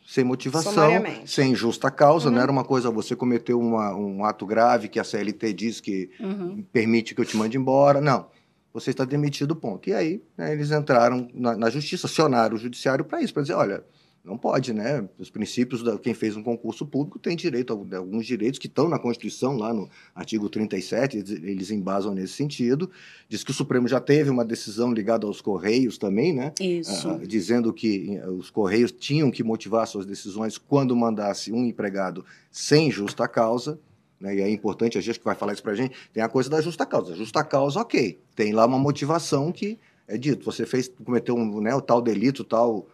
Sem 0.04 0.24
motivação, 0.24 0.90
sem 1.24 1.54
justa 1.54 1.88
causa, 1.88 2.28
uhum. 2.28 2.34
não 2.34 2.42
era 2.42 2.50
uma 2.50 2.64
coisa, 2.64 2.90
você 2.90 3.14
cometeu 3.14 3.58
uma, 3.58 3.94
um 3.94 4.24
ato 4.24 4.44
grave 4.44 4.88
que 4.88 4.98
a 4.98 5.04
CLT 5.04 5.52
diz 5.52 5.80
que 5.80 6.10
uhum. 6.18 6.62
permite 6.72 7.14
que 7.14 7.20
eu 7.20 7.24
te 7.24 7.36
mande 7.36 7.56
embora. 7.56 8.00
Não 8.00 8.26
você 8.72 8.90
está 8.90 9.04
demitido, 9.04 9.54
ponto. 9.54 9.88
E 9.88 9.94
aí, 9.94 10.22
né, 10.36 10.52
eles 10.52 10.70
entraram 10.70 11.28
na, 11.34 11.56
na, 11.56 11.70
justiça, 11.70 12.06
acionaram 12.06 12.56
o 12.56 12.58
judiciário 12.58 13.04
para 13.04 13.20
isso, 13.20 13.32
para 13.32 13.42
dizer, 13.42 13.54
olha, 13.54 13.84
não 14.24 14.38
pode, 14.38 14.72
né? 14.72 15.08
Os 15.18 15.30
princípios 15.30 15.82
da 15.82 15.98
quem 15.98 16.14
fez 16.14 16.36
um 16.36 16.44
concurso 16.44 16.86
público 16.86 17.18
tem 17.18 17.34
direito 17.34 17.72
a 17.72 17.96
alguns 17.96 18.24
direitos 18.24 18.58
que 18.58 18.68
estão 18.68 18.88
na 18.88 18.96
Constituição, 18.96 19.56
lá 19.56 19.74
no 19.74 19.90
artigo 20.14 20.48
37, 20.48 21.18
eles 21.42 21.72
embasam 21.72 22.14
nesse 22.14 22.34
sentido. 22.34 22.88
Diz 23.28 23.42
que 23.42 23.50
o 23.50 23.54
Supremo 23.54 23.88
já 23.88 24.00
teve 24.00 24.30
uma 24.30 24.44
decisão 24.44 24.92
ligada 24.92 25.26
aos 25.26 25.40
Correios 25.40 25.98
também, 25.98 26.32
né? 26.32 26.52
Isso. 26.60 27.08
Ah, 27.08 27.18
dizendo 27.26 27.72
que 27.72 28.16
eh, 28.16 28.28
os 28.28 28.48
Correios 28.48 28.92
tinham 28.92 29.28
que 29.28 29.42
motivar 29.42 29.88
suas 29.88 30.06
decisões 30.06 30.56
quando 30.56 30.94
mandasse 30.94 31.52
um 31.52 31.64
empregado 31.64 32.24
sem 32.48 32.92
justa 32.92 33.26
causa. 33.26 33.80
Né? 34.20 34.36
E 34.36 34.40
é 34.40 34.48
importante, 34.48 34.96
a 34.96 35.00
gente 35.00 35.18
que 35.18 35.24
vai 35.24 35.34
falar 35.34 35.52
isso 35.52 35.64
para 35.64 35.72
a 35.72 35.76
gente, 35.76 35.96
tem 36.12 36.22
a 36.22 36.28
coisa 36.28 36.48
da 36.48 36.60
justa 36.60 36.86
causa. 36.86 37.16
Justa 37.16 37.42
causa, 37.42 37.80
ok. 37.80 38.20
Tem 38.36 38.52
lá 38.52 38.64
uma 38.66 38.78
motivação 38.78 39.50
que 39.50 39.80
é 40.06 40.16
dito. 40.16 40.44
Você 40.44 40.64
fez, 40.64 40.86
cometeu 41.04 41.34
um, 41.34 41.60
né, 41.60 41.74
o 41.74 41.80
tal 41.80 42.00
delito, 42.00 42.44
tal 42.44 42.86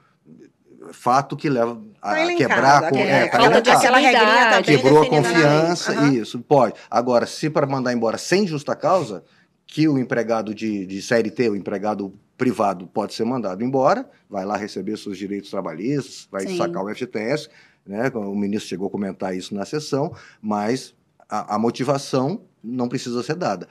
fato 0.92 1.36
que 1.36 1.48
leva 1.48 1.80
a 2.00 2.14
tá 2.14 2.34
quebrar 2.34 2.90
com, 2.90 2.96
é, 2.96 3.28
tá 3.28 3.72
aquela 3.72 3.98
regrinha 3.98 4.50
tá 4.50 4.62
quebrou 4.62 5.02
a 5.02 5.08
confiança 5.08 5.92
uhum. 5.92 6.12
isso 6.12 6.38
pode 6.40 6.74
agora 6.90 7.26
se 7.26 7.50
para 7.50 7.66
mandar 7.66 7.92
embora 7.92 8.16
sem 8.16 8.46
justa 8.46 8.76
causa 8.76 9.24
que 9.66 9.88
o 9.88 9.98
empregado 9.98 10.54
de, 10.54 10.86
de 10.86 11.02
série 11.02 11.30
T 11.30 11.48
o 11.48 11.56
empregado 11.56 12.12
privado 12.38 12.86
pode 12.86 13.12
ser 13.12 13.24
mandado 13.24 13.64
embora, 13.64 14.08
vai 14.30 14.46
lá 14.46 14.56
receber 14.56 14.96
seus 14.96 15.18
direitos 15.18 15.50
trabalhistas, 15.50 16.28
vai 16.30 16.46
Sim. 16.46 16.56
sacar 16.56 16.84
o 16.84 16.94
FGTS, 16.94 17.50
né? 17.84 18.08
O 18.14 18.34
ministro 18.34 18.68
chegou 18.68 18.86
a 18.86 18.90
comentar 18.90 19.36
isso 19.36 19.54
na 19.54 19.64
sessão, 19.64 20.14
mas 20.40 20.94
a, 21.28 21.56
a 21.56 21.58
motivação 21.58 22.42
não 22.62 22.88
precisa 22.88 23.22
ser 23.24 23.34
dada. 23.34 23.68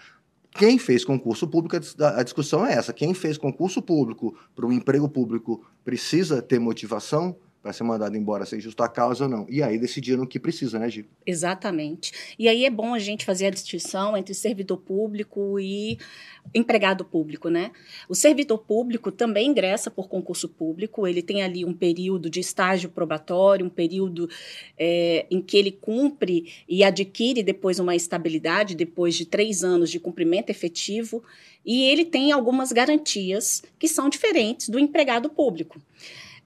Quem 0.57 0.79
fez 0.79 1.05
concurso 1.05 1.47
público, 1.47 1.75
a 1.75 2.23
discussão 2.23 2.65
é 2.65 2.73
essa. 2.73 2.91
Quem 2.91 3.13
fez 3.13 3.37
concurso 3.37 3.81
público 3.81 4.35
para 4.55 4.65
o 4.65 4.73
emprego 4.73 5.07
público 5.07 5.63
precisa 5.85 6.41
ter 6.41 6.59
motivação? 6.59 7.35
Para 7.61 7.73
ser 7.73 7.83
mandado 7.83 8.15
embora 8.15 8.45
sem 8.45 8.59
justa 8.59 8.87
causa 8.87 9.25
ou 9.25 9.29
não. 9.29 9.45
E 9.49 9.61
aí 9.61 9.77
decidiram 9.77 10.23
o 10.23 10.27
que 10.27 10.39
precisa, 10.39 10.79
né, 10.79 10.89
Gil? 10.89 11.05
Exatamente. 11.25 12.11
E 12.37 12.47
aí 12.47 12.65
é 12.65 12.69
bom 12.69 12.93
a 12.93 12.99
gente 12.99 13.25
fazer 13.25 13.47
a 13.47 13.49
distinção 13.49 14.15
entre 14.15 14.33
servidor 14.33 14.77
público 14.77 15.59
e 15.59 15.97
empregado 16.53 17.03
público, 17.03 17.49
né? 17.49 17.71
O 18.07 18.15
servidor 18.15 18.59
público 18.59 19.11
também 19.11 19.49
ingressa 19.49 19.91
por 19.91 20.07
concurso 20.07 20.47
público, 20.47 21.07
ele 21.07 21.21
tem 21.21 21.43
ali 21.43 21.65
um 21.65 21.73
período 21.73 22.29
de 22.29 22.39
estágio 22.39 22.89
probatório, 22.89 23.65
um 23.65 23.69
período 23.69 24.29
é, 24.77 25.25
em 25.29 25.41
que 25.41 25.57
ele 25.57 25.71
cumpre 25.71 26.51
e 26.67 26.83
adquire 26.83 27.43
depois 27.43 27.79
uma 27.79 27.95
estabilidade, 27.95 28.75
depois 28.75 29.15
de 29.15 29.25
três 29.25 29.63
anos 29.63 29.89
de 29.89 29.99
cumprimento 29.99 30.49
efetivo, 30.49 31.23
e 31.65 31.83
ele 31.83 32.05
tem 32.05 32.31
algumas 32.31 32.71
garantias 32.71 33.61
que 33.77 33.87
são 33.87 34.09
diferentes 34.09 34.69
do 34.69 34.79
empregado 34.79 35.29
público. 35.29 35.81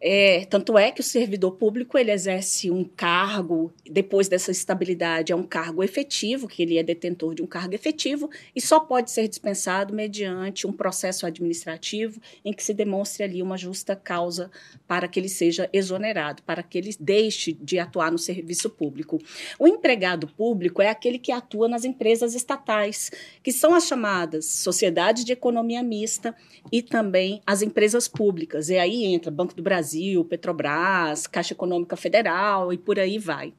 É, 0.04 0.46
tanto 0.46 0.80
é 0.80 0.90
que 0.92 1.00
o 1.00 1.04
servidor 1.04 1.52
público 1.52 1.96
ele 1.96 2.10
exerce 2.10 2.72
um 2.72 2.84
cargo, 2.84 3.72
depois 3.88 4.28
dessa 4.28 4.50
estabilidade, 4.50 5.32
é 5.32 5.36
um 5.36 5.44
cargo 5.44 5.84
efetivo, 5.84 6.48
que 6.48 6.64
ele 6.64 6.80
é 6.80 6.82
detentor 6.82 7.36
de 7.36 7.44
um 7.44 7.46
cargo 7.46 7.76
efetivo, 7.76 8.28
e 8.56 8.60
só 8.60 8.80
pode 8.80 9.12
ser 9.12 9.28
dispensado 9.28 9.94
mediante 9.94 10.66
um 10.66 10.74
processo 10.74 11.24
administrativo 11.28 12.20
em 12.44 12.52
que 12.52 12.64
se 12.64 12.74
demonstre 12.74 13.24
ali 13.24 13.44
uma 13.44 13.58
justa 13.58 13.96
causa 13.96 14.50
para 14.88 15.08
que 15.08 15.20
ele 15.20 15.30
seja 15.30 15.70
exonerado, 15.72 16.42
para 16.42 16.64
que 16.64 16.80
ele 16.80 16.96
deixe 17.00 17.54
de 17.54 17.78
atuar 17.78 18.12
no 18.12 18.18
serviço 18.18 18.72
público. 18.72 19.20
O 19.60 19.68
empregado 19.68 20.28
público 20.28 20.82
é 20.82 20.90
aquele 20.90 21.20
que 21.20 21.32
atua 21.32 21.68
nas 21.68 21.86
empresas 21.86 22.34
estatais, 22.34 23.12
que 23.44 23.52
são 23.52 23.76
as 23.76 23.86
chamadas 23.86 24.46
sociedades 24.46 25.24
de 25.24 25.34
economia 25.34 25.84
mista 25.84 26.36
e 26.72 26.82
também 26.82 27.40
as 27.46 27.62
empresas 27.62 28.08
públicas. 28.08 28.70
E 28.70 28.80
aí 28.80 29.06
entra 29.06 29.30
Banco 29.30 29.54
do 29.54 29.62
Brasil 29.62 29.91
Brasil, 29.92 30.24
Petrobras, 30.24 31.28
Caixa 31.28 31.54
Econômica 31.54 31.98
Federal 31.98 32.72
e 32.72 32.78
por 32.78 32.98
aí 32.98 33.18
vai. 33.18 33.54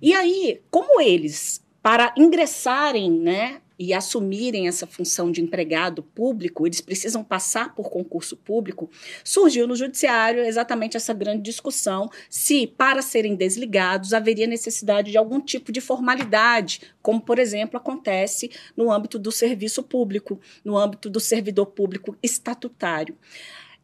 E 0.00 0.14
aí, 0.14 0.60
como 0.70 1.00
eles, 1.00 1.60
para 1.82 2.14
ingressarem, 2.16 3.10
né, 3.10 3.60
e 3.78 3.92
assumirem 3.92 4.68
essa 4.68 4.86
função 4.86 5.30
de 5.30 5.42
empregado 5.42 6.02
público, 6.02 6.66
eles 6.66 6.80
precisam 6.80 7.22
passar 7.22 7.74
por 7.74 7.90
concurso 7.90 8.34
público, 8.34 8.88
surgiu 9.22 9.66
no 9.66 9.76
judiciário 9.76 10.42
exatamente 10.42 10.96
essa 10.96 11.12
grande 11.12 11.42
discussão 11.42 12.08
se, 12.30 12.66
para 12.66 13.02
serem 13.02 13.34
desligados, 13.34 14.14
haveria 14.14 14.46
necessidade 14.46 15.10
de 15.10 15.18
algum 15.18 15.40
tipo 15.40 15.70
de 15.70 15.82
formalidade, 15.82 16.80
como, 17.02 17.20
por 17.20 17.38
exemplo, 17.38 17.76
acontece 17.76 18.50
no 18.74 18.90
âmbito 18.90 19.18
do 19.18 19.30
serviço 19.30 19.82
público, 19.82 20.40
no 20.64 20.78
âmbito 20.78 21.10
do 21.10 21.20
servidor 21.20 21.66
público 21.66 22.16
estatutário. 22.22 23.14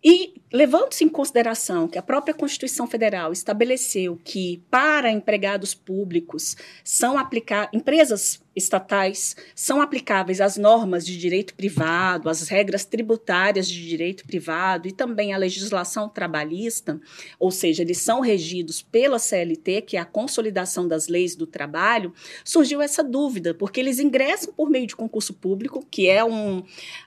E 0.05 0.35
levando-se 0.53 1.05
em 1.05 1.09
consideração 1.09 1.87
que 1.87 1.99
a 1.99 2.03
própria 2.03 2.35
Constituição 2.35 2.87
Federal 2.89 3.33
estabeleceu 3.33 4.19
que 4.25 4.63
para 4.69 5.11
empregados 5.11 5.75
públicos 5.75 6.57
são 6.83 7.17
aplicar 7.17 7.71
empresas 7.73 8.42
estatais 8.55 9.35
são 9.55 9.81
aplicáveis 9.81 10.41
às 10.41 10.57
normas 10.57 11.05
de 11.07 11.17
direito 11.17 11.55
privado, 11.55 12.29
às 12.29 12.49
regras 12.49 12.85
tributárias 12.85 13.69
de 13.69 13.89
direito 13.89 14.27
privado 14.27 14.89
e 14.89 14.93
também 14.93 15.33
à 15.33 15.37
legislação 15.37 16.09
trabalhista, 16.09 17.01
ou 17.39 17.51
seja, 17.51 17.83
eles 17.83 17.99
são 17.99 18.21
regidos 18.21 18.83
pela 18.83 19.19
CLT, 19.19 19.83
que 19.83 19.97
é 19.97 20.01
a 20.01 20.05
consolidação 20.05 20.87
das 20.87 21.09
leis 21.09 21.35
do 21.35 21.47
trabalho, 21.47 22.13
surgiu 22.45 22.83
essa 22.83 23.03
dúvida, 23.03 23.55
porque 23.55 23.81
eles 23.81 23.99
ingressam 23.99 24.53
por 24.53 24.69
meio 24.69 24.87
de 24.87 24.97
concurso 24.97 25.33
público, 25.35 25.85
que 25.91 26.09
é 26.09 26.25
um, 26.25 26.63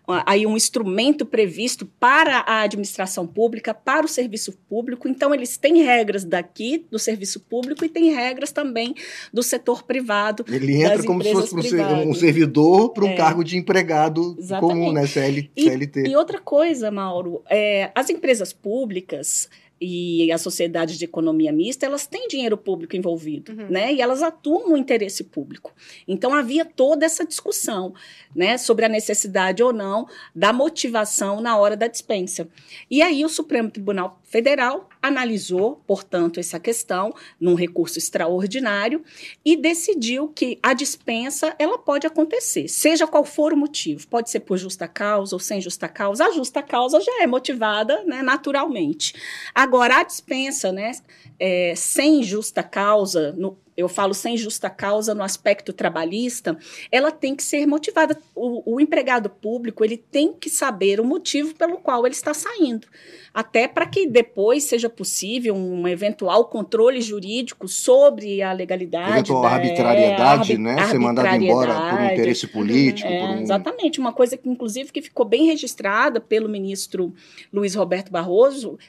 aí 0.08 0.46
um 0.46 0.56
instrumento 0.56 1.26
previsto 1.26 1.86
para 2.00 2.40
a 2.40 2.62
administração 2.62 3.28
pública, 3.28 3.74
para 3.74 4.06
o 4.06 4.10
serviço 4.10 4.52
público, 4.68 5.08
então 5.08 5.34
eles 5.34 5.58
têm 5.58 5.84
regras 5.84 6.24
daqui 6.24 6.86
do 6.90 6.98
serviço 6.98 7.40
público 7.40 7.86
e 7.86 7.90
têm 7.90 8.14
regras 8.14 8.52
também 8.52 8.96
do 9.34 9.44
setor 9.44 9.84
privado. 9.84 10.46
Ele 10.48 10.84
entra 10.84 11.04
como 11.04 11.24
se 11.24 11.35
fosse 11.42 11.76
um 11.76 12.14
servidor 12.14 12.90
para 12.90 13.06
um 13.06 13.10
é. 13.10 13.16
cargo 13.16 13.44
de 13.44 13.58
empregado 13.58 14.36
Exatamente. 14.38 14.74
comum, 14.74 14.92
né? 14.92 15.06
CL, 15.08 15.50
CLT. 15.58 16.04
E, 16.04 16.12
e 16.12 16.16
outra 16.16 16.40
coisa, 16.40 16.92
Mauro, 16.92 17.44
é, 17.50 17.92
as 17.96 18.10
empresas 18.10 18.54
públicas 18.54 19.50
e 19.80 20.32
as 20.32 20.42
sociedades 20.42 20.98
de 20.98 21.06
economia 21.06 21.52
mista, 21.52 21.86
elas 21.86 22.08
têm 22.08 22.28
dinheiro 22.28 22.58
público 22.58 22.96
envolvido, 22.96 23.52
uhum. 23.52 23.68
né? 23.70 23.94
E 23.94 24.02
elas 24.02 24.24
atuam 24.24 24.70
no 24.70 24.78
interesse 24.78 25.24
público. 25.24 25.74
Então 26.08 26.34
havia 26.34 26.64
toda 26.64 27.06
essa 27.06 27.26
discussão, 27.26 27.94
né, 28.34 28.58
sobre 28.58 28.86
a 28.86 28.90
necessidade 28.90 29.62
ou 29.62 29.74
não 29.74 30.08
da 30.34 30.54
motivação 30.54 31.42
na 31.42 31.58
hora 31.58 31.76
da 31.76 31.88
dispensa. 31.88 32.48
E 32.90 33.02
aí 33.02 33.26
o 33.26 33.30
Supremo 33.30 33.70
Tribunal 33.70 34.20
Federal 34.36 34.90
analisou, 35.02 35.82
portanto, 35.88 36.42
essa 36.42 36.60
questão 36.60 37.16
num 37.40 37.56
recurso 37.56 37.98
extraordinário 37.98 39.02
e 39.46 39.56
decidiu 39.56 40.28
que 40.28 40.60
a 40.62 40.74
dispensa 40.74 41.56
ela 41.58 41.78
pode 41.78 42.06
acontecer, 42.06 42.68
seja 42.68 43.08
qual 43.08 43.24
for 43.24 43.54
o 43.54 43.58
motivo, 43.58 44.06
pode 44.10 44.30
ser 44.30 44.42
por 44.42 44.58
justa 44.58 44.90
causa 44.90 45.34
ou 45.34 45.40
sem 45.40 45.62
justa 45.62 45.88
causa. 45.88 46.26
A 46.26 46.32
justa 46.34 46.62
causa 46.62 47.00
já 47.00 47.24
é 47.24 47.28
motivada, 47.28 48.04
né, 48.04 48.22
naturalmente. 48.22 49.14
Agora 49.54 50.02
a 50.02 50.04
dispensa, 50.04 50.70
né, 50.70 50.92
é, 51.40 51.74
sem 51.78 52.22
justa 52.22 52.62
causa, 52.62 53.32
no, 53.38 53.58
eu 53.78 53.90
falo 53.90 54.14
sem 54.14 54.38
justa 54.38 54.70
causa 54.70 55.14
no 55.14 55.24
aspecto 55.24 55.74
trabalhista, 55.74 56.58
ela 56.92 57.12
tem 57.12 57.36
que 57.36 57.44
ser 57.44 57.66
motivada. 57.66 58.18
O, 58.34 58.76
o, 58.76 58.80
empregado 58.80 59.30
público 59.30 59.84
ele 59.84 59.98
tem 59.98 60.34
que 60.34 60.50
saber 60.50 61.00
o 61.00 61.06
motivo 61.06 61.54
pelo 61.56 61.78
qual 61.78 62.06
ele 62.06 62.16
está 62.16 62.34
saindo, 62.34 62.88
até 63.36 63.68
para 63.68 63.86
que 63.86 64.08
depois 64.08 64.64
seja 64.64 64.90
possível 64.90 65.54
um 65.54 65.86
eventual 65.86 66.46
controle 66.46 67.02
jurídico 67.02 67.68
sobre 67.68 68.42
a 68.42 68.54
legalidade. 68.54 69.12
Eventual 69.12 69.42
da, 69.42 69.50
arbitrariedade, 69.50 70.54
é, 70.54 70.58
né? 70.58 70.88
Ser 70.88 70.98
mandado 70.98 71.44
embora 71.44 71.74
por 71.74 72.00
um 72.00 72.06
interesse 72.14 72.48
político. 72.48 73.10
É, 73.10 73.22
um... 73.22 73.42
Exatamente, 73.42 74.00
uma 74.00 74.14
coisa 74.14 74.38
que 74.38 74.48
inclusive 74.48 74.90
que 74.90 75.02
ficou 75.02 75.26
bem 75.26 75.48
registrada 75.48 76.22
pelo 76.22 76.48
ministro 76.48 77.14
Luiz 77.52 77.76
Roberto 77.76 78.10
Barroso 78.10 78.80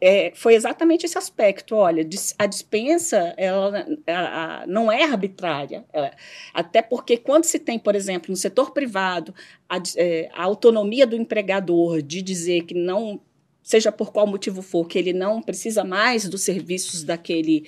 é, 0.00 0.30
foi 0.36 0.54
exatamente 0.54 1.04
esse 1.04 1.18
aspecto. 1.18 1.74
Olha, 1.74 2.08
a 2.38 2.46
dispensa 2.46 3.34
ela, 3.36 3.84
a, 4.06 4.64
não 4.68 4.92
é 4.92 5.02
arbitrária. 5.02 5.84
Ela, 5.92 6.12
até 6.54 6.80
porque, 6.80 7.16
quando 7.16 7.42
se 7.42 7.58
tem, 7.58 7.76
por 7.76 7.96
exemplo, 7.96 8.30
no 8.30 8.36
setor 8.36 8.70
privado, 8.70 9.34
a, 9.68 9.82
é, 9.96 10.28
a 10.32 10.44
autonomia 10.44 11.04
do 11.08 11.16
empregador 11.16 12.00
de 12.00 12.22
dizer 12.22 12.62
que 12.62 12.74
não 12.74 13.20
seja 13.66 13.90
por 13.90 14.12
qual 14.12 14.28
motivo 14.28 14.62
for, 14.62 14.86
que 14.86 14.96
ele 14.96 15.12
não 15.12 15.42
precisa 15.42 15.82
mais 15.82 16.28
dos 16.28 16.42
serviços 16.42 17.02
daquele 17.02 17.66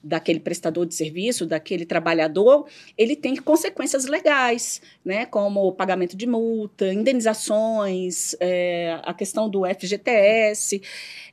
daquele 0.00 0.38
prestador 0.38 0.86
de 0.86 0.94
serviço, 0.94 1.44
daquele 1.44 1.84
trabalhador, 1.84 2.66
ele 2.96 3.16
tem 3.16 3.34
consequências 3.34 4.06
legais, 4.06 4.80
né, 5.04 5.26
como 5.26 5.60
o 5.66 5.72
pagamento 5.72 6.16
de 6.16 6.24
multa, 6.24 6.92
indenizações, 6.92 8.36
é, 8.38 9.00
a 9.02 9.12
questão 9.12 9.50
do 9.50 9.64
FGTS. 9.66 10.80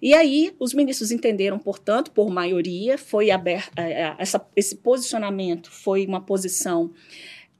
E 0.01 0.15
aí 0.15 0.51
os 0.59 0.73
ministros 0.73 1.11
entenderam, 1.11 1.59
portanto, 1.59 2.09
por 2.09 2.31
maioria, 2.31 2.97
foi 2.97 3.29
aberto, 3.29 3.71
é, 3.77 4.01
é, 4.01 4.15
essa, 4.17 4.43
esse 4.55 4.75
posicionamento 4.77 5.71
foi 5.71 6.03
uma 6.07 6.21
posição 6.21 6.91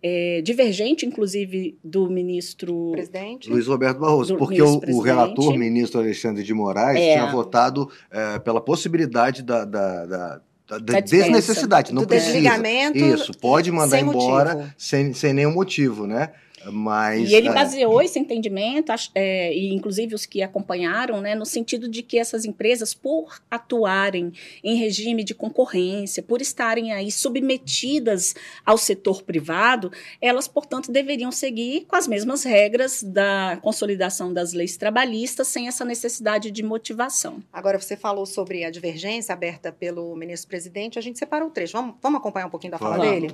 é, 0.02 0.42
divergente, 0.42 1.06
inclusive, 1.06 1.78
do 1.84 2.10
ministro 2.10 2.92
presidente 2.92 3.50
Luiz 3.50 3.68
Roberto 3.68 4.00
Barroso, 4.00 4.38
porque 4.38 4.62
o, 4.62 4.80
o, 4.90 5.02
relator, 5.02 5.58
ministro 5.58 6.00
Alexandre 6.00 6.44
de 6.44 6.54
Moraes, 6.54 7.00
é. 7.00 7.14
tinha 7.14 7.32
votado 7.32 7.90
é, 8.12 8.40
pela 8.40 8.62
possibilidade 8.62 9.42
da, 9.42 9.66
da, 9.66 10.06
da 10.06 10.42
da, 10.68 10.80
da 10.80 11.00
desnecessidade, 11.00 11.94
não 11.94 12.02
do 12.02 12.08
precisa. 12.08 12.34
Desligamento 12.34 12.98
Isso, 12.98 13.38
pode 13.38 13.72
mandar 13.72 13.98
sem 13.98 14.06
embora 14.08 14.76
sem, 14.76 15.14
sem 15.14 15.32
nenhum 15.32 15.54
motivo, 15.54 16.08
né? 16.08 16.32
Mas, 16.72 17.30
e 17.30 17.36
ele 17.36 17.50
é, 17.50 17.54
baseou 17.54 18.02
esse 18.02 18.18
entendimento, 18.18 18.92
é, 19.14 19.54
e 19.54 19.74
inclusive 19.74 20.16
os 20.16 20.26
que 20.26 20.42
acompanharam, 20.42 21.22
né, 21.22 21.36
no 21.36 21.46
sentido 21.46 21.88
de 21.88 22.02
que 22.02 22.18
essas 22.18 22.46
empresas, 22.46 22.94
por 22.94 23.42
atuarem 23.50 24.34
em 24.64 24.76
regime 24.76 25.24
de 25.24 25.34
concorrência, 25.34 26.24
por 26.24 26.42
estarem 26.42 26.92
aí 26.92 27.12
submetidas 27.12 28.36
ao 28.66 28.78
setor 28.78 29.22
privado, 29.24 29.92
elas, 30.22 30.48
portanto, 30.48 30.92
deveriam 30.92 31.32
seguir 31.32 31.86
com 31.88 31.96
as 31.96 32.08
mesmas 32.08 32.44
regras 32.44 33.04
da 33.04 33.60
consolidação 33.62 34.34
das 34.34 34.54
leis 34.54 34.78
trabalhistas, 34.78 35.48
sem 35.48 35.68
essa 35.68 35.86
necessidade 35.86 36.52
de 36.52 36.64
motivação. 36.64 37.44
Agora, 37.52 37.80
você 37.80 37.96
falou 37.96 38.26
sobre 38.26 38.64
a 38.64 38.72
divergência 38.72 39.34
aberta 39.34 39.72
pelo 39.72 40.16
ministro-presidente, 40.16 40.98
a 40.98 41.02
gente 41.02 41.20
separou 41.20 41.50
o 41.50 41.52
trecho. 41.52 41.74
Vamos, 41.74 41.96
vamos 42.02 42.20
acompanhar 42.20 42.48
um 42.48 42.50
pouquinho 42.50 42.72
da 42.72 42.78
fala 42.78 43.00
dele? 43.00 43.32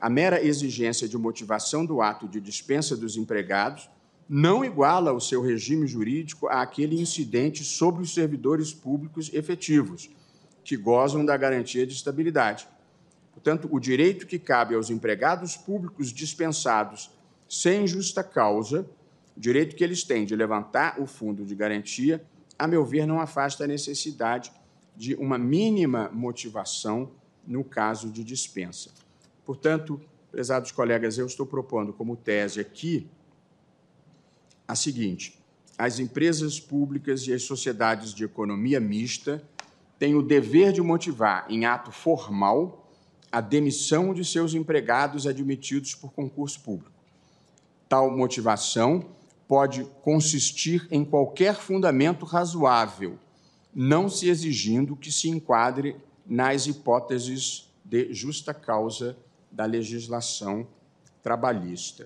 A 0.00 0.10
mera 0.10 0.44
exigência 0.44 1.08
de 1.08 1.16
motivação 1.16 1.84
do 1.84 2.02
ato 2.02 2.28
de 2.28 2.40
dispensa 2.40 2.96
dos 2.96 3.16
empregados 3.16 3.88
não 4.28 4.64
iguala 4.64 5.12
o 5.12 5.20
seu 5.20 5.42
regime 5.42 5.86
jurídico 5.86 6.48
àquele 6.48 7.00
incidente 7.00 7.62
sobre 7.64 8.02
os 8.02 8.14
servidores 8.14 8.72
públicos 8.72 9.30
efetivos, 9.32 10.10
que 10.62 10.76
gozam 10.76 11.24
da 11.24 11.36
garantia 11.36 11.86
de 11.86 11.92
estabilidade. 11.92 12.66
Portanto, 13.32 13.68
o 13.70 13.78
direito 13.78 14.26
que 14.26 14.38
cabe 14.38 14.74
aos 14.74 14.88
empregados 14.90 15.56
públicos 15.56 16.12
dispensados 16.12 17.10
sem 17.48 17.86
justa 17.86 18.24
causa, 18.24 18.88
o 19.36 19.40
direito 19.40 19.76
que 19.76 19.84
eles 19.84 20.04
têm 20.04 20.24
de 20.24 20.34
levantar 20.34 21.00
o 21.00 21.06
fundo 21.06 21.44
de 21.44 21.54
garantia, 21.54 22.24
a 22.58 22.66
meu 22.66 22.84
ver, 22.84 23.06
não 23.06 23.20
afasta 23.20 23.64
a 23.64 23.66
necessidade 23.66 24.52
de 24.96 25.14
uma 25.16 25.36
mínima 25.36 26.08
motivação 26.12 27.10
no 27.46 27.64
caso 27.64 28.08
de 28.08 28.24
dispensa. 28.24 28.90
Portanto, 29.44 30.00
prezados 30.30 30.72
colegas, 30.72 31.18
eu 31.18 31.26
estou 31.26 31.46
propondo 31.46 31.92
como 31.92 32.16
tese 32.16 32.60
aqui 32.60 33.08
a 34.66 34.74
seguinte: 34.74 35.38
as 35.76 35.98
empresas 35.98 36.58
públicas 36.58 37.26
e 37.26 37.32
as 37.32 37.42
sociedades 37.42 38.14
de 38.14 38.24
economia 38.24 38.80
mista 38.80 39.42
têm 39.98 40.14
o 40.14 40.22
dever 40.22 40.72
de 40.72 40.80
motivar, 40.80 41.46
em 41.48 41.66
ato 41.66 41.92
formal, 41.92 42.90
a 43.30 43.40
demissão 43.40 44.14
de 44.14 44.24
seus 44.24 44.54
empregados 44.54 45.26
admitidos 45.26 45.94
por 45.94 46.12
concurso 46.12 46.60
público. 46.60 46.92
Tal 47.88 48.16
motivação 48.16 49.04
pode 49.46 49.84
consistir 50.02 50.86
em 50.90 51.04
qualquer 51.04 51.56
fundamento 51.56 52.24
razoável, 52.24 53.18
não 53.74 54.08
se 54.08 54.28
exigindo 54.28 54.96
que 54.96 55.12
se 55.12 55.28
enquadre 55.28 55.96
nas 56.26 56.66
hipóteses 56.66 57.68
de 57.84 58.12
justa 58.14 58.54
causa 58.54 59.16
da 59.54 59.64
legislação 59.64 60.66
trabalhista. 61.22 62.04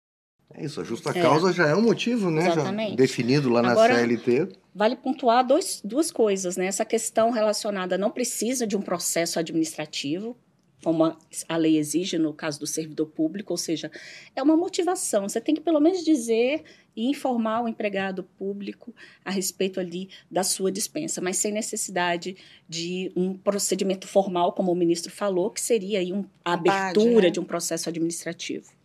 É 0.55 0.65
isso, 0.65 0.81
a 0.81 0.85
justa 0.85 1.11
é. 1.11 1.21
causa 1.21 1.53
já 1.53 1.67
é 1.67 1.75
um 1.75 1.83
motivo, 1.83 2.31
né? 2.31 2.49
Exatamente. 2.49 2.91
Já 2.91 2.97
definido 2.97 3.49
lá 3.49 3.61
Agora, 3.61 3.95
na 3.95 4.01
CLT. 4.01 4.49
Vale 4.75 4.97
pontuar 4.97 5.47
dois, 5.47 5.81
duas 5.85 6.11
coisas, 6.11 6.57
né? 6.57 6.67
Essa 6.67 6.85
questão 6.85 7.31
relacionada 7.31 7.99
não 7.99 8.11
precisa 8.11 8.67
de 8.67 8.77
um 8.77 8.81
processo 8.81 9.39
administrativo, 9.39 10.37
como 10.83 11.17
a 11.49 11.57
lei 11.57 11.77
exige 11.77 12.19
no 12.19 12.33
caso 12.33 12.61
do 12.61 12.67
servidor 12.67 13.07
público, 13.07 13.53
ou 13.53 13.57
seja, 13.57 13.91
é 14.35 14.43
uma 14.43 14.57
motivação. 14.57 15.29
Você 15.29 15.41
tem 15.41 15.55
que 15.55 15.61
pelo 15.61 15.81
menos 15.81 16.05
dizer 16.05 16.63
e 16.95 17.07
informar 17.07 17.63
o 17.63 17.69
empregado 17.69 18.23
público 18.23 18.95
a 19.25 19.31
respeito 19.31 19.81
ali 19.81 20.09
da 20.31 20.43
sua 20.43 20.71
dispensa, 20.71 21.21
mas 21.21 21.37
sem 21.37 21.53
necessidade 21.53 22.37
de 22.69 23.13
um 23.15 23.37
procedimento 23.37 24.07
formal, 24.07 24.53
como 24.53 24.73
o 24.73 24.77
ministro 24.77 25.13
falou, 25.13 25.51
que 25.51 25.61
seria 25.61 25.99
aí 25.99 26.13
um, 26.13 26.25
a 26.45 26.55
abertura 26.55 27.27
né? 27.27 27.31
de 27.31 27.41
um 27.41 27.45
processo 27.45 27.89
administrativo. 27.89 28.78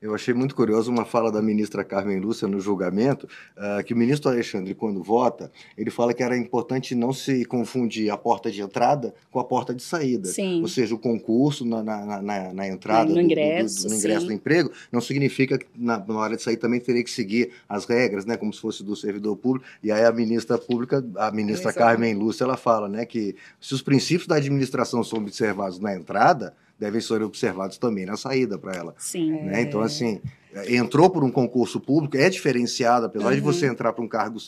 Eu 0.00 0.14
achei 0.14 0.34
muito 0.34 0.54
curioso 0.54 0.90
uma 0.90 1.06
fala 1.06 1.32
da 1.32 1.40
ministra 1.40 1.82
Carmen 1.82 2.20
Lúcia 2.20 2.46
no 2.46 2.60
julgamento, 2.60 3.26
uh, 3.56 3.82
que 3.82 3.94
o 3.94 3.96
ministro 3.96 4.30
Alexandre, 4.30 4.74
quando 4.74 5.02
vota, 5.02 5.50
ele 5.76 5.90
fala 5.90 6.12
que 6.12 6.22
era 6.22 6.36
importante 6.36 6.94
não 6.94 7.14
se 7.14 7.44
confundir 7.46 8.10
a 8.10 8.16
porta 8.16 8.50
de 8.50 8.60
entrada 8.60 9.14
com 9.30 9.40
a 9.40 9.44
porta 9.44 9.74
de 9.74 9.82
saída. 9.82 10.28
Sim. 10.28 10.60
Ou 10.60 10.68
seja, 10.68 10.94
o 10.94 10.98
concurso 10.98 11.64
na, 11.64 11.82
na, 11.82 12.22
na, 12.22 12.52
na 12.52 12.68
entrada 12.68 13.10
no, 13.10 13.20
ingresso, 13.20 13.76
do, 13.76 13.82
do, 13.84 13.88
do 13.88 13.94
ingresso 13.96 14.26
do 14.26 14.32
emprego 14.32 14.70
não 14.92 15.00
significa 15.00 15.56
que 15.56 15.66
na, 15.74 15.98
na, 15.98 16.18
hora 16.18 16.36
de 16.36 16.42
sair 16.42 16.58
também 16.58 16.78
teria 16.78 17.02
que 17.02 17.10
seguir 17.10 17.50
as 17.66 17.86
regras, 17.86 18.26
né, 18.26 18.36
como 18.36 18.52
se 18.52 18.60
fosse 18.60 18.84
do 18.84 18.94
servidor 18.94 19.34
público. 19.36 19.66
E 19.82 19.90
aí 19.90 20.04
a 20.04 20.12
ministra 20.12 20.58
pública, 20.58 21.02
a 21.16 21.30
ministra 21.30 21.72
Carmen 21.72 22.14
Lúcia, 22.14 22.44
ela 22.44 22.56
fala 22.56 22.86
né, 22.88 23.06
que 23.06 23.34
se 23.58 23.72
os 23.72 23.80
princípios 23.80 24.26
da 24.26 24.36
administração 24.36 25.02
são 25.02 25.18
observados 25.18 25.80
na 25.80 25.94
entrada, 25.94 26.54
devem 26.78 27.00
ser 27.00 27.22
observados 27.22 27.78
também 27.78 28.06
na 28.06 28.16
saída 28.16 28.58
para 28.58 28.74
ela. 28.74 28.94
Sim. 28.98 29.32
Né? 29.32 29.62
Então, 29.62 29.80
assim, 29.80 30.20
entrou 30.68 31.10
por 31.10 31.24
um 31.24 31.30
concurso 31.30 31.80
público, 31.80 32.16
é 32.16 32.28
diferenciado, 32.28 33.06
apesar 33.06 33.28
uhum. 33.28 33.34
de 33.34 33.40
você 33.40 33.66
entrar 33.66 33.92
para 33.92 34.04
um 34.04 34.08
cargo, 34.08 34.38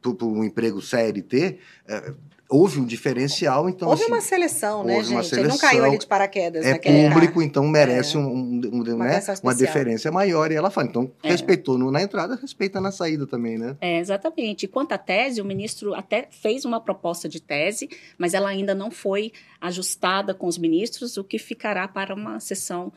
para 0.00 0.26
um 0.26 0.44
emprego 0.44 0.80
CLT, 0.80 1.58
é, 1.86 2.12
houve 2.48 2.80
um 2.80 2.84
diferencial, 2.84 3.68
então... 3.68 3.88
Houve 3.88 4.02
assim, 4.02 4.12
uma 4.12 4.20
seleção, 4.22 4.82
né, 4.82 5.02
gente? 5.02 5.26
Seleção, 5.26 5.38
Ele 5.38 5.48
não 5.48 5.58
caiu 5.58 5.84
ali 5.84 5.98
de 5.98 6.06
paraquedas. 6.06 6.64
É 6.64 6.78
público, 6.78 7.42
então 7.42 7.66
merece 7.66 8.16
é. 8.16 8.18
um, 8.18 8.26
um, 8.26 8.82
uma, 8.82 9.04
né, 9.04 9.22
uma 9.42 9.54
deferência 9.54 10.10
maior. 10.10 10.50
E 10.50 10.54
ela 10.54 10.70
fala, 10.70 10.86
então, 10.86 11.12
é. 11.22 11.28
respeitou 11.28 11.76
no, 11.76 11.90
na 11.90 12.00
entrada, 12.00 12.36
respeita 12.40 12.80
na 12.80 12.90
saída 12.90 13.26
também, 13.26 13.58
né? 13.58 13.76
É, 13.80 13.98
exatamente. 13.98 14.66
Quanto 14.66 14.92
à 14.92 14.98
tese, 14.98 15.42
o 15.42 15.44
ministro 15.44 15.94
até 15.94 16.26
fez 16.30 16.64
uma 16.64 16.80
proposta 16.80 17.28
de 17.28 17.40
tese, 17.40 17.88
mas 18.16 18.32
ela 18.32 18.48
ainda 18.48 18.74
não 18.74 18.90
foi 18.90 19.30
ajustada 19.60 20.32
com 20.32 20.46
os 20.46 20.56
ministros, 20.56 21.18
o 21.18 21.24
que 21.24 21.38
ficará 21.38 21.86
para 21.86 22.14
uma 22.14 22.40
sessão 22.40 22.92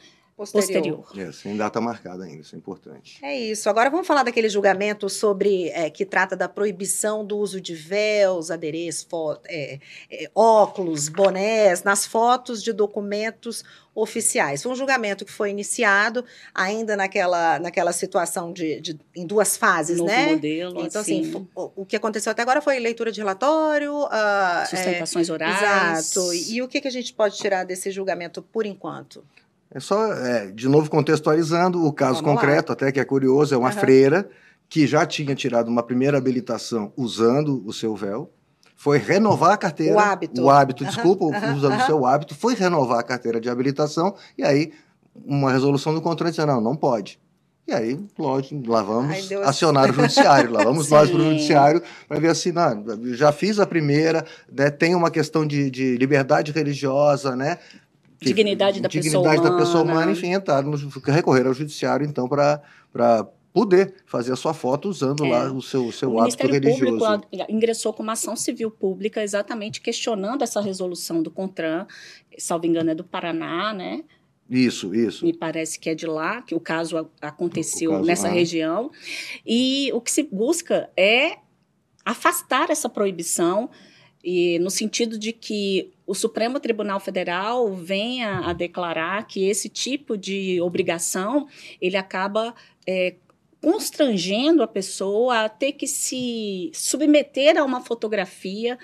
posterior. 0.50 0.98
posterior. 0.98 1.30
É, 1.30 1.32
sem 1.32 1.56
data 1.58 1.80
marcada 1.82 2.24
ainda, 2.24 2.42
isso 2.42 2.56
é 2.56 2.58
importante. 2.58 3.20
É 3.24 3.38
isso. 3.38 3.70
Agora 3.70 3.90
vamos 3.90 4.08
falar 4.08 4.24
daquele 4.24 4.50
julgamento 4.50 5.10
sobre 5.10 5.70
é, 5.70 5.90
que 5.90 6.06
trata 6.06 6.36
da 6.36 6.48
proibição 6.48 7.26
do 7.26 7.38
uso 7.38 7.60
de 7.60 7.76
véus, 7.76 8.52
adereços, 8.52 9.08
é, 9.48 9.80
é, 10.10 10.32
óculos, 10.34 11.10
bonés 11.10 11.84
nas 11.84 12.06
fotos 12.06 12.64
de 12.64 12.74
documentos 12.74 13.64
oficiais. 13.94 14.64
Foi 14.64 14.72
um 14.72 14.76
julgamento 14.76 15.26
que 15.26 15.32
foi 15.32 15.50
iniciado 15.50 16.24
ainda 16.54 16.96
naquela, 16.96 17.60
naquela 17.60 17.92
situação 17.92 18.54
de, 18.54 18.80
de 18.80 19.00
em 19.16 19.26
duas 19.26 19.58
fases, 19.58 19.98
Novo 19.98 20.10
né? 20.10 20.28
modelo, 20.28 20.86
então, 20.86 21.02
assim, 21.02 21.22
assim 21.22 21.48
o, 21.54 21.72
o, 21.76 21.86
que 21.86 21.96
aconteceu 21.96 22.32
até 22.32 22.42
agora 22.42 22.62
foi 22.62 22.80
leitura 22.80 23.12
de 23.12 23.20
relatório, 23.20 23.94
uh, 24.06 24.70
sustentações 24.70 25.30
orais. 25.30 26.02
Exato. 26.02 26.34
E 26.34 26.62
o 26.62 26.68
que, 26.68 26.80
que 26.80 26.88
a 26.88 26.92
gente 26.92 27.14
pode 27.14 27.38
tirar 27.38 27.66
desse 27.66 27.92
julgamento 27.92 28.42
por 28.42 28.66
enquanto? 28.66 29.24
É 29.74 29.80
só, 29.80 30.14
é, 30.14 30.52
de 30.52 30.68
novo, 30.68 30.90
contextualizando 30.90 31.86
o 31.86 31.94
caso 31.94 32.22
Vamos 32.22 32.42
concreto, 32.42 32.72
lá. 32.72 32.74
até 32.74 32.92
que 32.92 33.00
é 33.00 33.06
curioso, 33.06 33.56
é 33.56 33.58
uma 33.58 33.70
uhum. 33.70 33.76
freira 33.76 34.30
que 34.68 34.86
já 34.86 35.06
tinha 35.06 35.34
tirado 35.34 35.70
uma 35.70 35.82
primeira 35.84 36.18
habilitação 36.18 36.94
usando 36.96 37.66
o 37.66 37.74
seu 37.74 37.96
véu, 37.96 38.32
foi 38.76 38.98
renovar 38.98 39.52
a 39.52 39.58
carteira. 39.58 39.96
O 39.96 40.00
hábito. 40.00 40.42
O 40.42 40.50
hábito, 40.50 40.84
desculpa, 40.86 41.26
uhum. 41.26 41.56
usando 41.56 41.78
o 41.80 41.86
seu 41.86 42.06
hábito, 42.06 42.36
foi 42.36 42.54
renovar 42.54 43.00
a 43.00 43.04
carteira 43.04 43.40
de 43.40 43.50
habilitação, 43.50 44.16
e 44.38 44.44
aí 44.44 44.74
uma 45.26 45.52
resolução 45.52 45.94
do 45.94 46.02
controle 46.02 46.32
disse, 46.32 46.46
não, 46.46 46.60
não 46.60 46.76
pode. 46.76 47.20
E 47.68 47.74
aí, 47.74 48.00
lógico, 48.18 48.70
lá 48.70 48.82
vamos 48.82 49.32
Ai, 49.32 49.44
acionar 49.44 49.90
o 49.90 49.94
judiciário, 49.94 50.52
lá 50.52 50.64
vamos 50.64 50.90
nós 50.90 51.10
para 51.10 51.20
o 51.20 51.24
judiciário 51.24 51.82
para 52.08 52.20
ver 52.20 52.30
assim, 52.30 52.52
não, 52.52 52.84
já 53.14 53.32
fiz 53.32 53.60
a 53.60 53.68
primeira, 53.68 54.26
né, 54.52 54.70
tem 54.70 54.96
uma 54.96 55.12
questão 55.12 55.46
de, 55.46 55.70
de 55.70 55.96
liberdade 55.96 56.52
religiosa, 56.52 57.36
né? 57.36 57.60
Dignidade 58.22 58.80
da 58.80 58.88
dignidade 58.88 59.24
pessoa 59.24 59.34
humana. 59.34 59.50
da 59.50 59.58
pessoa 59.58 59.84
humana, 59.84 60.12
enfim, 60.12 60.34
entrar 60.34 60.64
no, 60.64 60.78
recorrer 61.06 61.48
ao 61.48 61.54
judiciário, 61.54 62.06
então, 62.06 62.28
para 62.28 62.62
poder 63.52 63.96
fazer 64.06 64.32
a 64.32 64.36
sua 64.36 64.54
foto 64.54 64.88
usando 64.88 65.26
é. 65.26 65.30
lá 65.30 65.52
o 65.52 65.62
seu, 65.62 65.92
seu 65.92 66.14
o 66.14 66.24
religioso. 66.24 66.46
Ministério 66.46 66.90
Público 66.90 67.46
ingressou 67.50 67.94
com 67.94 68.04
uma 68.04 68.14
ação 68.14 68.36
civil 68.36 68.72
pública 68.72 69.22
exatamente 69.22 69.82
questionando 69.82 70.44
essa 70.44 70.62
resolução 70.62 71.22
do 71.22 71.32
CONTRAN, 71.32 71.88
salvo 72.38 72.66
engano 72.66 72.92
é 72.92 72.96
do 72.96 73.04
Paraná, 73.04 73.74
né? 73.74 74.04
Isso, 74.50 74.94
isso. 74.94 75.26
Me 75.26 75.34
parece 75.34 75.80
que 75.80 75.90
é 75.90 75.96
de 75.96 76.06
lá 76.06 76.42
que 76.42 76.54
o 76.54 76.60
caso 76.60 77.10
aconteceu 77.22 77.92
o 77.92 77.94
caso, 77.96 78.06
nessa 78.06 78.28
região. 78.28 78.92
E 79.46 79.90
o 79.94 80.02
que 80.02 80.12
se 80.12 80.24
busca 80.24 80.90
é 80.98 81.38
afastar 82.04 82.70
essa 82.70 82.90
proibição 82.90 83.70
e 84.24 84.60
no 84.60 84.70
sentido 84.70 85.18
de 85.18 85.32
que 85.32 85.92
o 86.12 86.13
Supremo 86.13 86.60
Tribunal 86.60 87.00
Federal 87.00 87.74
venha 87.74 88.39
a 88.39 88.52
declarar 88.52 89.26
que 89.26 89.45
esse 89.45 89.69
tipo 89.69 90.17
de 90.17 90.60
obrigação 90.60 91.47
ele 91.80 91.95
acaba 91.95 92.54
é, 92.86 93.15
constrangendo 93.62 94.62
a 94.62 94.67
pessoa 94.67 95.45
a 95.45 95.50
ter 95.50 95.71
que 95.71 95.88
se 95.88 96.69
submeter 96.74 97.58
a 97.58 97.63
uma 97.63 97.80
fotografia, 97.80 98.78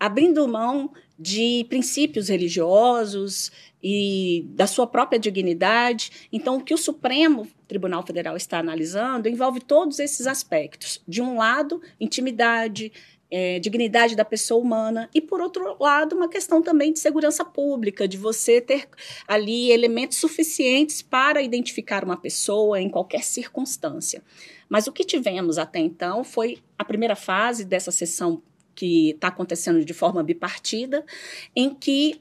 abrindo 0.00 0.48
mão 0.48 0.90
de 1.18 1.66
princípios 1.68 2.28
religiosos 2.30 3.52
e 3.82 4.46
da 4.54 4.66
sua 4.66 4.86
própria 4.86 5.18
dignidade. 5.18 6.28
Então, 6.32 6.56
o 6.56 6.64
que 6.64 6.72
o 6.72 6.78
Supremo 6.78 7.46
Tribunal 7.68 8.06
Federal 8.06 8.38
está 8.38 8.58
analisando 8.58 9.28
envolve 9.28 9.60
todos 9.60 9.98
esses 9.98 10.26
aspectos. 10.26 11.02
De 11.06 11.20
um 11.20 11.36
lado, 11.36 11.82
intimidade, 12.00 12.90
é, 13.36 13.58
dignidade 13.58 14.14
da 14.14 14.24
pessoa 14.24 14.62
humana 14.62 15.10
e, 15.12 15.20
por 15.20 15.40
outro 15.40 15.76
lado, 15.80 16.14
uma 16.14 16.28
questão 16.28 16.62
também 16.62 16.92
de 16.92 17.00
segurança 17.00 17.44
pública, 17.44 18.06
de 18.06 18.16
você 18.16 18.60
ter 18.60 18.88
ali 19.26 19.72
elementos 19.72 20.18
suficientes 20.18 21.02
para 21.02 21.42
identificar 21.42 22.04
uma 22.04 22.16
pessoa 22.16 22.80
em 22.80 22.88
qualquer 22.88 23.24
circunstância. 23.24 24.22
Mas 24.68 24.86
o 24.86 24.92
que 24.92 25.02
tivemos 25.02 25.58
até 25.58 25.80
então 25.80 26.22
foi 26.22 26.58
a 26.78 26.84
primeira 26.84 27.16
fase 27.16 27.64
dessa 27.64 27.90
sessão 27.90 28.40
que 28.72 29.10
está 29.10 29.26
acontecendo 29.28 29.84
de 29.84 29.92
forma 29.92 30.22
bipartida, 30.22 31.04
em 31.56 31.74
que 31.74 32.20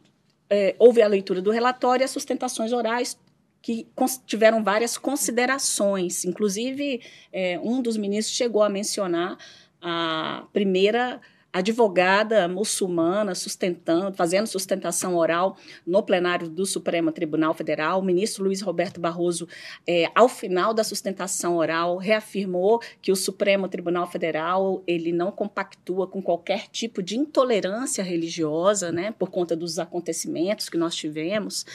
é, 0.49 0.75
houve 0.79 1.03
a 1.03 1.07
leitura 1.07 1.43
do 1.43 1.51
relatório 1.51 2.03
e 2.03 2.05
as 2.05 2.11
sustentações 2.11 2.73
orais 2.73 3.19
que 3.61 3.87
tiveram 4.25 4.63
várias 4.63 4.97
considerações. 4.97 6.25
Inclusive, 6.25 7.01
é, 7.31 7.59
um 7.63 7.83
dos 7.83 7.97
ministros 7.97 8.35
chegou 8.35 8.63
a 8.63 8.69
mencionar 8.69 9.37
a 9.83 10.45
primeira 10.53 11.19
advogada 11.53 12.47
muçulmana 12.47 13.35
sustentando, 13.35 14.17
fazendo 14.17 14.47
sustentação 14.47 15.15
oral 15.15 15.55
no 15.85 16.01
plenário 16.01 16.49
do 16.49 16.65
Supremo 16.65 17.11
Tribunal 17.11 17.53
Federal. 17.53 17.99
O 17.99 18.03
ministro 18.03 18.43
Luiz 18.43 18.59
Roberto 18.59 18.99
Barroso, 18.99 19.47
é, 19.85 20.09
ao 20.15 20.27
final 20.27 20.73
da 20.73 20.83
sustentação 20.83 21.57
oral, 21.57 21.97
reafirmou 21.97 22.81
que 22.99 23.11
o 23.11 23.15
Supremo 23.15 23.67
Tribunal 23.67 24.09
Federal 24.09 24.81
ele 24.87 25.11
não 25.11 25.31
compactua 25.31 26.07
com 26.07 26.23
qualquer 26.23 26.67
tipo 26.69 27.03
de 27.03 27.19
intolerância 27.19 28.03
religiosa, 28.03 28.91
né, 28.91 29.13
por 29.19 29.29
conta 29.29 29.55
dos 29.55 29.77
acontecimentos 29.77 30.69
que 30.69 30.77
nós 30.77 30.95
tivemos. 30.95 31.67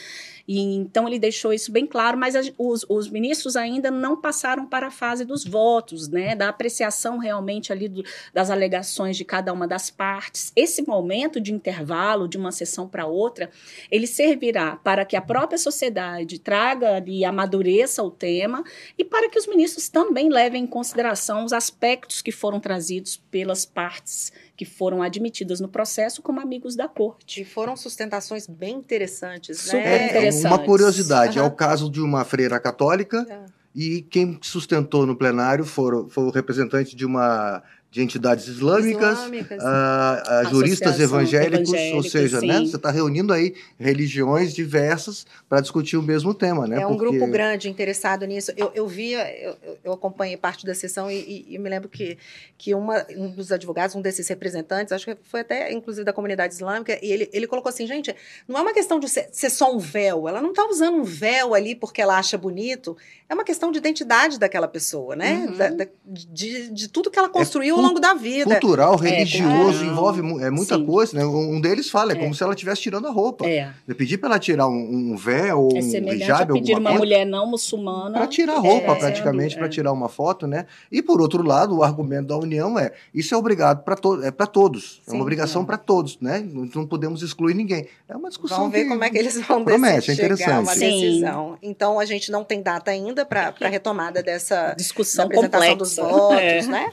E, 0.48 0.76
então 0.76 1.06
ele 1.06 1.18
deixou 1.18 1.52
isso 1.52 1.70
bem 1.70 1.86
claro, 1.86 2.16
mas 2.16 2.34
a, 2.34 2.40
os, 2.56 2.86
os, 2.88 3.10
ministros 3.10 3.54
ainda 3.54 3.90
não 3.90 4.18
passaram 4.18 4.64
para 4.64 4.86
a 4.86 4.90
fase 4.90 5.22
dos 5.22 5.44
votos, 5.44 6.08
né, 6.08 6.34
da 6.34 6.48
apreciação 6.48 7.18
realmente 7.18 7.70
ali 7.70 7.86
do, 7.86 8.02
das 8.32 8.48
alegações 8.48 9.18
de 9.18 9.26
cada 9.26 9.52
uma 9.52 9.68
das 9.68 9.90
partes. 9.90 10.50
Esse 10.56 10.80
momento 10.86 11.38
de 11.38 11.52
intervalo 11.52 12.26
de 12.26 12.38
uma 12.38 12.50
sessão 12.50 12.88
para 12.88 13.06
outra, 13.06 13.50
ele 13.90 14.06
servirá 14.06 14.76
para 14.76 15.04
que 15.04 15.16
a 15.16 15.20
própria 15.20 15.58
sociedade 15.58 16.38
traga 16.38 17.04
e 17.06 17.26
amadureça 17.26 18.02
o 18.02 18.10
tema 18.10 18.64
e 18.96 19.04
para 19.04 19.28
que 19.28 19.38
os 19.38 19.46
ministros 19.46 19.90
também 19.90 20.30
levem 20.30 20.64
em 20.64 20.66
consideração 20.66 21.44
os 21.44 21.52
aspectos 21.52 22.22
que 22.22 22.32
foram 22.32 22.58
trazidos 22.58 23.18
pelas 23.30 23.66
partes 23.66 24.32
que 24.58 24.64
foram 24.64 25.00
admitidas 25.00 25.60
no 25.60 25.68
processo 25.68 26.20
como 26.20 26.40
amigos 26.40 26.74
da 26.74 26.88
corte. 26.88 27.42
E 27.42 27.44
foram 27.44 27.76
sustentações 27.76 28.48
bem 28.48 28.74
interessantes, 28.74 29.56
né? 29.66 29.72
Super 29.72 30.04
interessantes. 30.10 30.44
Uma 30.44 30.58
curiosidade, 30.58 31.38
uhum. 31.38 31.44
é 31.44 31.48
o 31.48 31.52
caso 31.52 31.88
de 31.88 32.00
uma 32.00 32.24
freira 32.24 32.58
católica 32.58 33.24
é. 33.30 33.44
e 33.72 34.02
quem 34.02 34.36
sustentou 34.42 35.06
no 35.06 35.14
plenário 35.14 35.64
foram, 35.64 36.08
foi 36.08 36.24
o 36.24 36.30
representante 36.30 36.96
de 36.96 37.06
uma 37.06 37.62
de 37.90 38.02
entidades 38.02 38.46
islâmicas, 38.46 39.18
islâmicas 39.18 39.64
a, 39.64 40.40
a 40.40 40.44
juristas 40.44 41.00
evangélicos, 41.00 41.72
ou 41.94 42.02
seja, 42.02 42.40
né, 42.42 42.60
você 42.60 42.76
está 42.76 42.90
reunindo 42.90 43.32
aí 43.32 43.54
religiões 43.78 44.52
diversas 44.52 45.26
para 45.48 45.62
discutir 45.62 45.96
o 45.96 46.02
mesmo 46.02 46.34
tema, 46.34 46.66
né? 46.66 46.82
É 46.82 46.86
um 46.86 46.96
Porque... 46.96 47.16
grupo 47.18 47.32
grande 47.32 47.66
interessado 47.68 48.26
nisso. 48.26 48.52
Eu, 48.58 48.70
eu 48.74 48.86
via, 48.86 49.26
eu, 49.42 49.56
eu 49.84 49.92
acompanhei 49.94 50.36
parte 50.36 50.66
da 50.66 50.74
sessão 50.74 51.10
e, 51.10 51.14
e, 51.16 51.54
e, 51.54 51.58
me 51.58 51.70
lembro 51.70 51.88
que, 51.88 52.18
que 52.58 52.74
uma, 52.74 53.06
um 53.16 53.30
dos 53.30 53.50
advogados, 53.50 53.96
um 53.96 54.02
desses 54.02 54.28
representantes, 54.28 54.92
acho 54.92 55.06
que 55.06 55.16
foi 55.22 55.40
até 55.40 55.72
inclusive 55.72 56.04
da 56.04 56.12
comunidade 56.12 56.52
islâmica, 56.52 56.98
e 57.02 57.10
ele, 57.10 57.30
ele 57.32 57.46
colocou 57.46 57.70
assim, 57.70 57.86
gente, 57.86 58.14
não 58.46 58.58
é 58.58 58.62
uma 58.62 58.74
questão 58.74 59.00
de 59.00 59.08
ser, 59.08 59.28
ser 59.32 59.48
só 59.48 59.74
um 59.74 59.78
véu, 59.78 60.28
ela 60.28 60.42
não 60.42 60.50
está 60.50 60.66
usando 60.66 60.98
um 60.98 61.04
véu 61.04 61.54
ali 61.54 61.74
porque 61.74 62.02
ela 62.02 62.18
acha 62.18 62.36
bonito, 62.36 62.94
é 63.28 63.34
uma 63.34 63.44
questão 63.44 63.72
de 63.72 63.78
identidade 63.78 64.38
daquela 64.38 64.68
pessoa, 64.68 65.16
né? 65.16 65.46
Uhum. 65.46 65.56
Da, 65.56 65.68
da, 65.70 65.86
de, 66.04 66.68
de 66.70 66.88
tudo 66.88 67.10
que 67.10 67.18
ela 67.18 67.30
construiu 67.30 67.76
é 67.76 67.77
ao 67.78 67.86
longo 67.88 68.00
da 68.00 68.14
vida. 68.14 68.58
Cultural, 68.58 68.94
é, 69.02 69.08
religioso, 69.08 69.84
envolve 69.84 70.20
é, 70.42 70.50
muita 70.50 70.76
Sim. 70.76 70.86
coisa, 70.86 71.16
né? 71.16 71.24
Um 71.24 71.60
deles 71.60 71.90
fala, 71.90 72.12
é, 72.12 72.16
é. 72.16 72.18
como 72.18 72.34
se 72.34 72.42
ela 72.42 72.54
estivesse 72.54 72.82
tirando 72.82 73.06
a 73.06 73.10
roupa. 73.10 73.46
É. 73.46 73.70
Eu 73.86 73.94
pedi 73.94 74.18
para 74.18 74.30
ela 74.30 74.38
tirar 74.38 74.68
um, 74.68 75.12
um 75.12 75.16
véu 75.16 75.62
ou 75.62 75.76
é 75.76 75.80
um 75.80 76.12
hijab, 76.12 76.52
pedir 76.52 76.74
uma 76.74 76.90
coisa, 76.90 76.98
mulher 76.98 77.24
não 77.24 77.46
muçulmana. 77.46 78.18
Para 78.18 78.26
tirar 78.26 78.54
a 78.54 78.58
roupa, 78.58 78.96
praticamente, 78.96 79.56
para 79.56 79.68
tirar 79.68 79.92
uma 79.92 80.08
foto, 80.08 80.46
né? 80.46 80.66
E 80.90 81.02
por 81.02 81.20
outro 81.20 81.42
lado, 81.42 81.76
o 81.76 81.82
argumento 81.82 82.28
da 82.28 82.36
União 82.36 82.78
é: 82.78 82.92
isso 83.14 83.34
é 83.34 83.36
obrigado 83.36 83.82
para 83.84 83.96
to 83.96 84.22
é 84.22 84.30
para 84.30 84.46
todos. 84.46 85.00
Sim, 85.04 85.12
é 85.12 85.14
uma 85.14 85.22
obrigação 85.22 85.64
para 85.64 85.76
todos, 85.76 86.18
né? 86.20 86.44
Não, 86.74 86.86
podemos 86.86 87.22
excluir 87.22 87.54
ninguém. 87.54 87.86
É 88.08 88.16
uma 88.16 88.28
discussão. 88.28 88.58
Vamos 88.58 88.72
ver 88.72 88.86
como 88.86 89.02
é 89.04 89.10
que 89.10 89.18
eles 89.18 89.38
vão 89.46 89.64
promete, 89.64 90.10
é 90.10 90.14
interessante. 90.14 90.50
uma 90.50 90.74
decisão. 90.74 91.58
Então 91.62 92.00
a 92.00 92.04
gente 92.04 92.30
não 92.30 92.44
tem 92.44 92.62
data 92.62 92.90
ainda 92.90 93.24
para 93.24 93.52
retomada 93.68 94.22
dessa 94.22 94.74
discussão 94.74 95.26
apresentação 95.26 95.76
complexa. 95.76 95.76
dos 95.76 95.96
votos, 95.96 96.38
é. 96.38 96.62
né? 96.66 96.92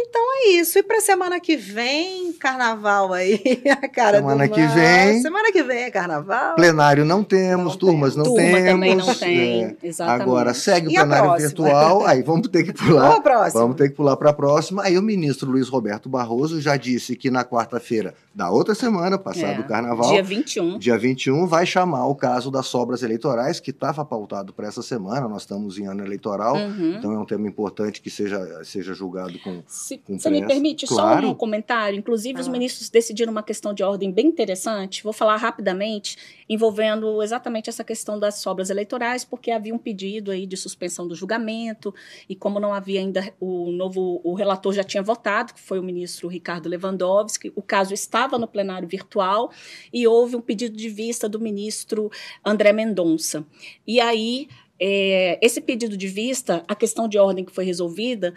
Então 0.00 0.22
é 0.36 0.50
isso. 0.50 0.78
E 0.78 0.82
para 0.82 1.00
semana 1.00 1.40
que 1.40 1.56
vem, 1.56 2.32
carnaval 2.34 3.12
aí, 3.12 3.42
a 3.70 3.88
cara 3.88 4.18
semana 4.18 4.46
do 4.46 4.54
que 4.54 4.66
vem. 4.66 5.20
Semana 5.20 5.52
que 5.52 5.62
vem 5.62 5.82
é 5.84 5.90
carnaval. 5.90 6.54
Plenário 6.54 7.04
não 7.04 7.24
temos, 7.24 7.72
não 7.72 7.76
turmas 7.76 8.16
não 8.16 8.24
Turma 8.24 8.40
temos. 8.40 8.70
também 8.70 8.94
não 8.94 9.14
tem. 9.14 9.64
É. 9.64 9.76
Exatamente. 9.82 10.22
Agora 10.22 10.54
segue 10.54 10.88
o 10.88 10.90
plenário 10.90 11.36
virtual. 11.36 12.06
Aí 12.06 12.22
vamos 12.22 12.48
ter 12.48 12.62
que 12.62 12.72
pular. 12.74 13.20
Vamos 13.52 13.76
ter 13.76 13.88
que 13.88 13.96
pular 13.96 14.16
para 14.16 14.30
a 14.30 14.32
próxima. 14.32 14.82
Aí 14.84 14.96
o 14.96 15.02
ministro 15.02 15.50
Luiz 15.50 15.68
Roberto 15.68 16.08
Barroso 16.08 16.60
já 16.60 16.76
disse 16.76 17.16
que 17.16 17.30
na 17.30 17.44
quarta-feira 17.44 18.14
da 18.34 18.50
outra 18.50 18.74
semana, 18.74 19.18
passado 19.18 19.56
é. 19.56 19.60
o 19.60 19.66
carnaval, 19.66 20.10
dia 20.10 20.22
21. 20.22 20.78
Dia 20.78 20.96
21 20.96 21.46
vai 21.46 21.66
chamar 21.66 22.06
o 22.06 22.14
caso 22.14 22.52
das 22.52 22.66
sobras 22.66 23.02
eleitorais 23.02 23.58
que 23.58 23.70
estava 23.70 24.04
pautado 24.04 24.52
para 24.52 24.68
essa 24.68 24.80
semana. 24.80 25.26
Nós 25.26 25.42
estamos 25.42 25.76
em 25.76 25.86
ano 25.86 26.04
eleitoral, 26.04 26.54
uhum. 26.54 26.94
então 26.96 27.12
é 27.12 27.18
um 27.18 27.24
tema 27.24 27.48
importante 27.48 28.00
que 28.00 28.08
seja 28.08 28.62
seja 28.62 28.94
julgado 28.94 29.38
com 29.40 29.62
se 29.88 30.02
você 30.18 30.30
me 30.30 30.46
permite 30.46 30.86
claro. 30.86 31.26
só 31.26 31.32
um 31.32 31.34
comentário? 31.34 31.98
Inclusive, 31.98 32.38
ah. 32.38 32.40
os 32.40 32.48
ministros 32.48 32.90
decidiram 32.90 33.32
uma 33.32 33.42
questão 33.42 33.72
de 33.72 33.82
ordem 33.82 34.12
bem 34.12 34.26
interessante. 34.26 35.02
Vou 35.02 35.12
falar 35.12 35.36
rapidamente, 35.36 36.16
envolvendo 36.48 37.22
exatamente 37.22 37.70
essa 37.70 37.82
questão 37.82 38.18
das 38.18 38.36
sobras 38.36 38.70
eleitorais, 38.70 39.24
porque 39.24 39.50
havia 39.50 39.74
um 39.74 39.78
pedido 39.78 40.30
aí 40.30 40.46
de 40.46 40.56
suspensão 40.56 41.06
do 41.06 41.14
julgamento, 41.14 41.94
e 42.28 42.34
como 42.34 42.60
não 42.60 42.74
havia 42.74 43.00
ainda 43.00 43.32
o 43.40 43.70
novo, 43.70 44.20
o 44.22 44.34
relator 44.34 44.72
já 44.72 44.84
tinha 44.84 45.02
votado, 45.02 45.54
que 45.54 45.60
foi 45.60 45.78
o 45.78 45.82
ministro 45.82 46.28
Ricardo 46.28 46.68
Lewandowski, 46.68 47.52
o 47.54 47.62
caso 47.62 47.94
estava 47.94 48.38
no 48.38 48.46
plenário 48.46 48.88
virtual, 48.88 49.50
e 49.92 50.06
houve 50.06 50.36
um 50.36 50.40
pedido 50.40 50.76
de 50.76 50.88
vista 50.88 51.28
do 51.28 51.40
ministro 51.40 52.10
André 52.44 52.72
Mendonça. 52.72 53.46
E 53.86 54.00
aí 54.00 54.48
é, 54.80 55.38
esse 55.42 55.60
pedido 55.60 55.96
de 55.96 56.06
vista, 56.06 56.64
a 56.68 56.74
questão 56.74 57.08
de 57.08 57.18
ordem 57.18 57.44
que 57.44 57.54
foi 57.54 57.64
resolvida, 57.64 58.34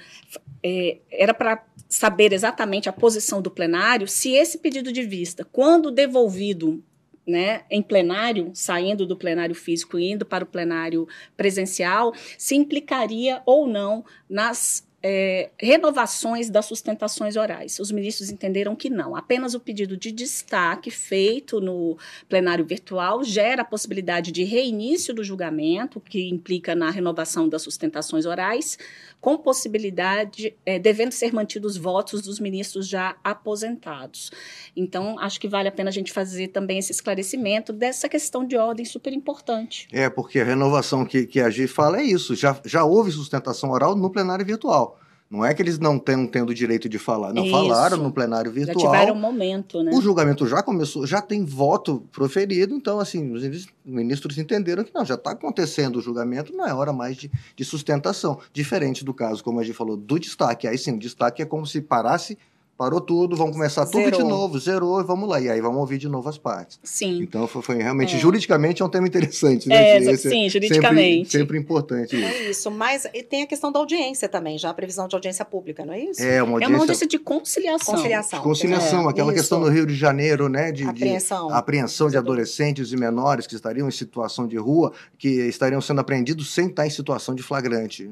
é, 0.63 0.97
era 1.11 1.33
para 1.33 1.63
saber 1.87 2.33
exatamente 2.33 2.89
a 2.89 2.93
posição 2.93 3.41
do 3.41 3.51
plenário, 3.51 4.07
se 4.07 4.31
esse 4.31 4.57
pedido 4.57 4.91
de 4.91 5.03
vista, 5.03 5.45
quando 5.51 5.91
devolvido 5.91 6.83
né, 7.27 7.63
em 7.69 7.81
plenário, 7.81 8.51
saindo 8.53 9.05
do 9.05 9.15
plenário 9.15 9.53
físico 9.53 9.99
e 9.99 10.11
indo 10.11 10.25
para 10.25 10.43
o 10.43 10.47
plenário 10.47 11.07
presencial, 11.37 12.13
se 12.37 12.55
implicaria 12.55 13.41
ou 13.45 13.67
não 13.67 14.03
nas 14.29 14.87
é, 15.03 15.49
renovações 15.59 16.49
das 16.49 16.65
sustentações 16.65 17.35
orais. 17.35 17.79
Os 17.79 17.91
ministros 17.91 18.29
entenderam 18.29 18.75
que 18.75 18.89
não. 18.89 19.15
Apenas 19.15 19.53
o 19.53 19.59
pedido 19.59 19.97
de 19.97 20.11
destaque 20.11 20.91
feito 20.91 21.59
no 21.59 21.97
plenário 22.29 22.65
virtual 22.65 23.23
gera 23.23 23.63
a 23.63 23.65
possibilidade 23.65 24.31
de 24.31 24.43
reinício 24.43 25.13
do 25.13 25.23
julgamento, 25.23 25.99
que 25.99 26.29
implica 26.29 26.75
na 26.75 26.89
renovação 26.89 27.49
das 27.49 27.63
sustentações 27.63 28.25
orais, 28.25 28.77
com 29.19 29.37
possibilidade, 29.37 30.55
é, 30.65 30.79
devendo 30.79 31.11
ser 31.11 31.33
mantidos 31.33 31.77
votos 31.77 32.21
dos 32.21 32.39
ministros 32.39 32.87
já 32.87 33.15
aposentados. 33.23 34.31
Então, 34.75 35.17
acho 35.19 35.39
que 35.39 35.47
vale 35.47 35.67
a 35.67 35.71
pena 35.71 35.89
a 35.89 35.93
gente 35.93 36.11
fazer 36.11 36.47
também 36.49 36.79
esse 36.79 36.91
esclarecimento 36.91 37.71
dessa 37.71 38.09
questão 38.09 38.45
de 38.45 38.57
ordem 38.57 38.83
super 38.83 39.13
importante. 39.13 39.87
É, 39.91 40.09
porque 40.09 40.39
a 40.39 40.43
renovação 40.43 41.05
que, 41.05 41.25
que 41.25 41.39
a 41.39 41.49
G 41.49 41.67
fala 41.67 41.99
é 41.99 42.03
isso, 42.03 42.35
já, 42.35 42.59
já 42.65 42.83
houve 42.83 43.11
sustentação 43.11 43.69
oral 43.69 43.95
no 43.95 44.09
plenário 44.09 44.45
virtual. 44.45 44.90
Não 45.31 45.45
é 45.45 45.53
que 45.53 45.61
eles 45.61 45.79
não 45.79 45.97
tenham 45.97 46.27
tendo 46.27 46.49
o 46.49 46.53
direito 46.53 46.89
de 46.89 46.99
falar. 46.99 47.31
Não 47.31 47.45
Isso. 47.45 47.53
falaram 47.53 47.95
no 47.95 48.11
plenário 48.11 48.51
virtual. 48.51 48.77
Já 48.77 48.91
tiveram 48.91 49.15
um 49.15 49.19
momento, 49.19 49.81
né? 49.81 49.91
O 49.93 50.01
julgamento 50.01 50.45
já 50.45 50.61
começou, 50.61 51.07
já 51.07 51.21
tem 51.21 51.45
voto 51.45 52.03
proferido, 52.11 52.75
então, 52.75 52.99
assim, 52.99 53.31
os 53.31 53.65
ministros 53.85 54.37
entenderam 54.37 54.83
que 54.83 54.93
não, 54.93 55.05
já 55.05 55.15
está 55.15 55.31
acontecendo 55.31 55.99
o 55.99 56.01
julgamento, 56.01 56.53
não 56.53 56.67
é 56.67 56.73
hora 56.73 56.91
mais 56.91 57.15
de, 57.15 57.31
de 57.55 57.63
sustentação. 57.63 58.39
Diferente 58.51 59.05
do 59.05 59.13
caso, 59.13 59.41
como 59.41 59.61
a 59.61 59.63
gente 59.63 59.73
falou, 59.73 59.95
do 59.95 60.19
destaque. 60.19 60.67
Aí 60.67 60.77
sim, 60.77 60.95
o 60.95 60.99
destaque 60.99 61.41
é 61.41 61.45
como 61.45 61.65
se 61.65 61.79
parasse 61.79 62.37
parou 62.81 62.99
tudo, 62.99 63.35
vamos 63.35 63.53
começar 63.53 63.85
tudo 63.85 64.05
zerou. 64.05 64.23
de 64.23 64.27
novo, 64.27 64.59
zerou 64.59 64.99
e 64.99 65.03
vamos 65.03 65.29
lá. 65.29 65.39
E 65.39 65.47
aí 65.47 65.61
vamos 65.61 65.77
ouvir 65.77 65.99
de 65.99 66.09
novo 66.09 66.27
as 66.27 66.39
partes. 66.39 66.79
Sim. 66.81 67.21
Então 67.21 67.45
foi, 67.45 67.61
foi 67.61 67.75
realmente, 67.75 68.15
é. 68.15 68.17
juridicamente 68.17 68.81
é 68.81 68.85
um 68.85 68.89
tema 68.89 69.07
interessante, 69.07 69.69
né? 69.69 69.75
É, 69.75 69.97
Esse 69.99 70.31
sim, 70.31 70.49
juridicamente. 70.49 71.29
Sempre, 71.29 71.41
sempre 71.41 71.57
importante 71.59 72.15
isso. 72.15 72.25
É 72.25 72.49
isso, 72.49 72.71
mas 72.71 73.07
tem 73.29 73.43
a 73.43 73.45
questão 73.45 73.71
da 73.71 73.77
audiência 73.77 74.27
também, 74.27 74.57
já 74.57 74.71
a 74.71 74.73
previsão 74.73 75.07
de 75.07 75.13
audiência 75.13 75.45
pública, 75.45 75.85
não 75.85 75.93
é 75.93 75.99
isso? 75.99 76.23
É, 76.23 76.41
uma 76.41 76.53
audiência, 76.53 76.65
é 76.65 76.75
uma 76.75 76.79
audiência 76.79 77.07
de 77.07 77.19
conciliação. 77.19 77.93
Conciliação. 77.93 78.39
De 78.39 78.43
conciliação, 78.43 79.05
é, 79.05 79.11
aquela 79.11 79.31
isso. 79.31 79.41
questão 79.41 79.59
no 79.59 79.69
Rio 79.69 79.85
de 79.85 79.93
Janeiro, 79.93 80.49
né? 80.49 80.71
De, 80.71 80.83
apreensão. 80.83 81.47
De, 81.49 81.53
apreensão 81.53 82.09
de 82.09 82.17
adolescentes 82.17 82.91
e 82.91 82.97
menores 82.97 83.45
que 83.45 83.53
estariam 83.53 83.87
em 83.87 83.91
situação 83.91 84.47
de 84.47 84.57
rua, 84.57 84.91
que 85.19 85.29
estariam 85.29 85.81
sendo 85.81 86.01
apreendidos 86.01 86.51
sem 86.51 86.65
estar 86.65 86.87
em 86.87 86.89
situação 86.89 87.35
de 87.35 87.43
flagrante. 87.43 88.09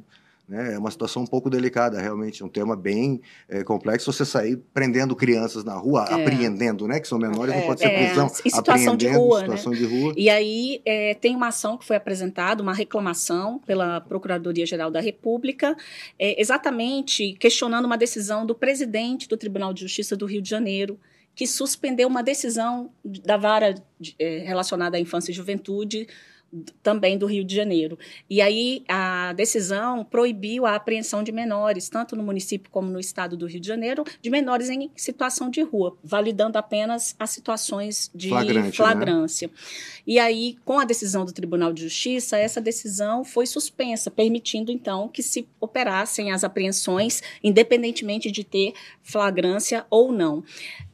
Né? 0.50 0.74
É 0.74 0.80
uma 0.80 0.90
situação 0.90 1.22
um 1.22 1.28
pouco 1.28 1.48
delicada, 1.48 2.02
realmente. 2.02 2.44
Um 2.44 2.50
tema 2.50 2.76
bem 2.76 3.22
é, 3.48 3.64
complexo. 3.64 4.12
Você 4.12 4.26
sair 4.26 4.58
prendendo 4.74 5.16
crianças 5.16 5.64
na 5.64 5.76
rua, 5.76 6.08
é. 6.10 6.14
apreendendo, 6.16 6.88
né? 6.88 7.00
Que 7.00 7.08
são 7.08 7.20
menores, 7.20 7.54
é, 7.54 7.60
não 7.60 7.68
pode 7.68 7.82
ser 7.82 7.86
é, 7.86 8.08
prisão. 8.08 8.26
Em 8.44 8.50
situação 8.50 8.98
de 8.98 9.08
rua, 9.10 9.42
situação 9.42 9.72
né? 9.72 9.78
de 9.78 9.86
rua. 9.86 10.14
E 10.18 10.28
aí 10.28 10.82
é, 10.84 11.14
tem 11.14 11.36
uma 11.36 11.50
ação 11.50 11.78
que 11.78 11.86
foi 11.86 11.96
apresentada, 11.96 12.64
uma 12.64 12.74
reclamação 12.74 13.60
pela 13.60 14.02
Procuradoria-Geral 14.02 14.90
da 14.90 15.00
República, 15.00 15.78
é, 16.18 16.42
exatamente 16.42 17.34
questionando 17.34 17.86
uma 17.86 17.98
decisão 17.98 18.44
do 18.44 18.56
presidente 18.56 19.30
do 19.30 19.38
Tribunal 19.38 19.72
de 19.72 19.82
Justiça 19.82 20.18
do 20.18 20.26
Rio 20.26 20.42
de 20.42 20.50
Janeiro, 20.50 21.00
que 21.36 21.46
suspendeu 21.46 22.08
uma 22.08 22.24
decisão 22.24 22.90
da 23.06 23.38
vara 23.38 23.76
de, 24.00 24.16
relacionada 24.18 24.98
à 24.98 25.00
infância 25.00 25.32
e 25.32 25.34
juventude 25.34 26.08
também 26.82 27.18
do 27.18 27.26
Rio 27.26 27.44
de 27.44 27.56
Janeiro. 27.56 27.98
E 28.30 28.42
aí 28.42 28.84
a 28.88 29.34
decisão 29.34 30.04
proibiu 30.04 30.66
a 30.66 30.76
apreensão 30.76 31.24
de 31.24 31.32
menores, 31.32 31.90
tanto 31.90 32.16
no 32.16 32.24
município 32.24 32.72
como 32.72 32.90
no 32.90 33.00
estado 33.00 33.38
do 33.38 33.46
Rio 33.46 33.60
de 33.60 33.68
Janeiro, 33.68 34.04
de 34.22 34.30
menores 34.30 34.70
em 34.70 34.90
situação 34.96 35.50
de 35.50 35.62
rua, 35.62 35.98
validando 36.04 36.58
apenas 36.58 37.16
as 37.20 37.30
situações 37.30 38.10
de 38.14 38.30
Flagrante, 38.30 38.68
né? 38.68 38.72
flagrância. 38.72 39.48
Né? 39.48 39.54
E 40.08 40.20
aí, 40.20 40.58
com 40.66 40.80
a 40.80 40.86
decisão 40.86 41.26
do 41.26 41.32
Tribunal 41.32 41.72
de 41.72 41.84
Justiça, 41.84 42.38
essa 42.38 42.60
decisão 42.60 43.24
foi 43.24 43.46
suspensa, 43.46 44.10
permitindo 44.10 44.72
então 44.72 45.08
que 45.08 45.22
se 45.22 45.48
operassem 45.60 46.32
as 46.32 46.44
apreensões, 46.44 47.22
independentemente 47.44 48.32
de 48.32 48.44
ter 48.44 48.74
flagrância 49.04 49.86
ou 49.90 50.12
não. 50.12 50.44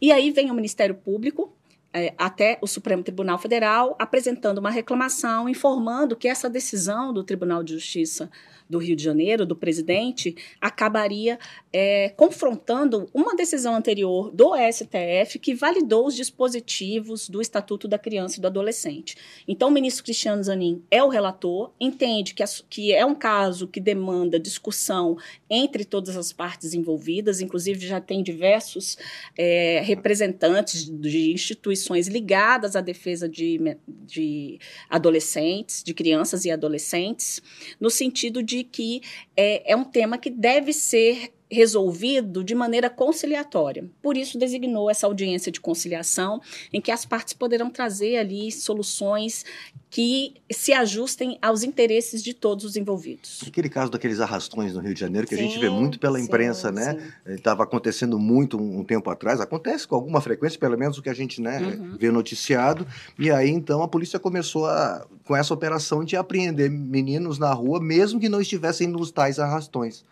E 0.01 0.11
aí 0.11 0.31
vem 0.31 0.51
o 0.51 0.53
Ministério 0.53 0.95
Público 0.95 1.53
é, 1.95 2.13
até 2.17 2.57
o 2.61 2.67
Supremo 2.67 3.01
Tribunal 3.01 3.37
Federal, 3.37 3.95
apresentando 3.97 4.57
uma 4.57 4.69
reclamação, 4.69 5.47
informando 5.47 6.15
que 6.15 6.27
essa 6.27 6.49
decisão 6.49 7.13
do 7.13 7.23
Tribunal 7.23 7.63
de 7.63 7.73
Justiça 7.73 8.29
do 8.69 8.77
Rio 8.77 8.95
de 8.95 9.03
Janeiro, 9.03 9.45
do 9.45 9.55
presidente, 9.55 10.35
acabaria 10.59 11.37
é, 11.71 12.09
confrontando 12.09 13.09
uma 13.13 13.35
decisão 13.35 13.75
anterior 13.75 14.31
do 14.31 14.53
STF 14.55 15.39
que 15.39 15.53
validou 15.53 16.07
os 16.07 16.15
dispositivos 16.15 17.29
do 17.29 17.41
Estatuto 17.41 17.87
da 17.87 17.99
Criança 17.99 18.37
e 18.37 18.41
do 18.41 18.47
Adolescente. 18.47 19.15
Então, 19.47 19.69
o 19.69 19.71
ministro 19.71 20.03
Cristiano 20.03 20.43
Zanin 20.43 20.81
é 20.89 21.03
o 21.03 21.09
relator, 21.09 21.71
entende 21.79 22.33
que, 22.33 22.43
que 22.69 22.93
é 22.93 23.05
um 23.05 23.15
caso 23.15 23.67
que 23.67 23.79
demanda 23.79 24.39
discussão 24.39 25.17
entre 25.49 25.85
todas 25.85 26.15
as 26.17 26.31
partes 26.31 26.73
envolvidas, 26.73 27.41
inclusive 27.41 27.85
já 27.85 27.99
tem 28.01 28.23
diversos 28.23 28.97
é, 29.37 29.81
representantes 29.83 30.89
de 30.89 31.31
instituições 31.31 32.07
ligadas 32.07 32.75
à 32.75 32.81
defesa 32.81 33.27
de, 33.27 33.59
de 33.87 34.59
adolescentes, 34.89 35.83
de 35.83 35.93
crianças 35.93 36.45
e 36.45 36.51
adolescentes, 36.51 37.41
no 37.79 37.89
sentido 37.89 38.41
de 38.41 38.54
de 38.55 38.63
que 38.63 39.01
é, 39.35 39.71
é 39.71 39.75
um 39.75 39.83
tema 39.83 40.17
que 40.17 40.29
deve 40.29 40.71
ser 40.71 41.33
resolvido 41.49 42.43
de 42.43 42.55
maneira 42.55 42.89
conciliatória. 42.89 43.85
Por 44.01 44.17
isso 44.17 44.37
designou 44.37 44.89
essa 44.89 45.05
audiência 45.05 45.51
de 45.51 45.61
conciliação, 45.61 46.41
em 46.73 46.81
que 46.81 46.91
as 46.91 47.05
partes 47.05 47.33
poderão 47.33 47.69
trazer 47.69 48.17
ali 48.17 48.51
soluções 48.51 49.45
que 49.89 50.33
se 50.51 50.73
ajustem 50.73 51.37
aos 51.41 51.63
interesses 51.63 52.21
de 52.21 52.33
todos 52.33 52.65
os 52.65 52.75
envolvidos. 52.75 53.41
Aquele 53.47 53.69
caso 53.69 53.89
daqueles 53.91 54.19
arrastões 54.19 54.73
no 54.73 54.81
Rio 54.81 54.93
de 54.93 54.99
Janeiro, 54.99 55.25
que 55.25 55.35
sim, 55.35 55.41
a 55.41 55.47
gente 55.47 55.59
vê 55.59 55.69
muito 55.69 55.99
pela 55.99 56.19
imprensa, 56.19 56.67
sim, 56.67 56.75
né? 56.75 57.13
Estava 57.27 57.63
acontecendo 57.63 58.19
muito 58.19 58.57
um, 58.57 58.83
tempo 58.83 59.09
atrás, 59.09 59.39
acontece 59.39 59.87
com 59.87 59.95
alguma 59.95 60.19
frequência, 60.19 60.59
pelo 60.59 60.77
menos 60.77 60.97
o 60.97 61.01
que 61.01 61.09
a 61.09 61.13
gente 61.13 61.39
né, 61.39 61.59
uhum. 61.59 61.95
vê 61.97 62.11
noticiado. 62.11 62.85
E 63.17 63.31
aí, 63.31 63.49
então, 63.49 63.81
a 63.81 63.87
polícia 63.87 64.19
começou 64.19 64.65
a, 64.65 65.05
com 65.23 65.35
essa 65.35 65.53
operação 65.53 66.03
de 66.03 66.17
apreender 66.17 66.69
meninos 66.69 67.39
na 67.39 67.53
rua, 67.53 67.79
mesmo 67.79 68.19
que 68.19 68.27
não 68.27 68.41
estivessem 68.41 68.87
nos 68.87 69.11
tais 69.11 69.39
arrastões. 69.39 70.03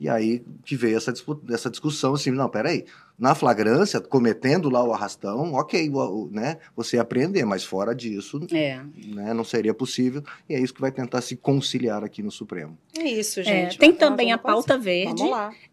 E 0.00 0.08
aí 0.08 0.44
que 0.64 0.76
veio 0.76 0.96
essa, 0.96 1.12
essa 1.50 1.70
discussão 1.70 2.14
assim, 2.14 2.30
não, 2.30 2.48
peraí, 2.48 2.84
na 3.18 3.34
flagrância, 3.34 4.00
cometendo 4.00 4.70
lá 4.70 4.84
o 4.84 4.92
arrastão, 4.92 5.54
ok, 5.54 5.90
né, 6.30 6.58
você 6.76 6.98
aprender, 6.98 7.44
mas 7.44 7.64
fora 7.64 7.92
disso, 7.92 8.40
é. 8.52 8.80
né, 9.06 9.34
não 9.34 9.42
seria 9.42 9.74
possível, 9.74 10.22
e 10.48 10.54
é 10.54 10.60
isso 10.60 10.72
que 10.72 10.80
vai 10.80 10.92
tentar 10.92 11.20
se 11.20 11.34
conciliar 11.34 12.04
aqui 12.04 12.22
no 12.22 12.30
Supremo. 12.30 12.78
É 12.96 13.02
isso, 13.02 13.40
é, 13.40 13.42
gente. 13.42 13.74
É, 13.74 13.78
tem 13.78 13.92
também 13.92 14.30
a 14.30 14.38
pauta 14.38 14.78
verde, 14.78 15.24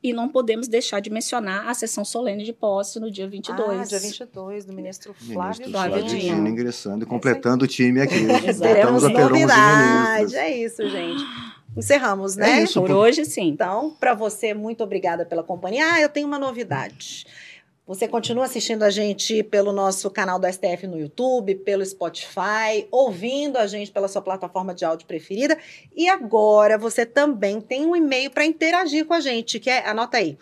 e 0.01 0.11
não 0.11 0.27
podemos 0.27 0.67
deixar 0.67 0.99
de 0.99 1.11
mencionar 1.11 1.67
a 1.67 1.73
sessão 1.75 2.03
solene 2.03 2.43
de 2.43 2.53
posse 2.53 2.99
no 2.99 3.11
dia 3.11 3.27
22. 3.27 3.79
Ah, 3.79 3.83
dia 3.83 3.99
22, 3.99 4.65
do 4.65 4.73
ministro 4.73 5.13
Flávio, 5.13 5.67
ministro 5.67 5.71
Flávio 5.71 6.03
Dino. 6.03 6.47
ingressando 6.47 7.03
e 7.03 7.07
completando 7.07 7.65
o 7.65 7.67
time 7.67 8.01
aqui. 8.01 8.25
Voltamos 8.25 9.03
a 9.03 9.09
ter 9.11 9.23
11 9.23 9.33
ministros. 9.33 10.33
É 10.33 10.57
isso, 10.57 10.89
gente. 10.89 11.23
Encerramos, 11.75 12.35
né? 12.35 12.59
É 12.59 12.63
isso, 12.63 12.81
por 12.81 12.91
hoje 12.91 13.25
sim. 13.25 13.47
Então, 13.47 13.95
para 13.99 14.13
você, 14.13 14.53
muito 14.53 14.83
obrigada 14.83 15.25
pela 15.25 15.43
companhia. 15.43 15.93
Ah, 15.93 16.01
eu 16.01 16.09
tenho 16.09 16.27
uma 16.27 16.39
novidade. 16.39 17.25
Você 17.87 18.07
continua 18.07 18.45
assistindo 18.45 18.81
a 18.81 18.89
gente 18.89 19.43
pelo 19.43 19.71
nosso 19.71 20.09
canal 20.09 20.39
do 20.39 20.51
STF 20.51 20.87
no 20.87 20.97
YouTube, 20.97 21.53
pelo 21.53 21.85
Spotify, 21.85 22.87
ouvindo 22.89 23.57
a 23.57 23.67
gente 23.67 23.91
pela 23.91 24.07
sua 24.07 24.23
plataforma 24.23 24.73
de 24.73 24.83
áudio 24.83 25.05
preferida. 25.05 25.55
E 25.95 26.09
agora 26.09 26.79
você 26.79 27.05
também 27.05 27.61
tem 27.61 27.85
um 27.85 27.95
e-mail 27.95 28.31
para 28.31 28.43
interagir 28.43 29.05
com 29.05 29.13
a 29.13 29.19
gente, 29.19 29.59
que 29.59 29.69
é, 29.69 29.87
anota 29.87 30.17
aí, 30.17 30.35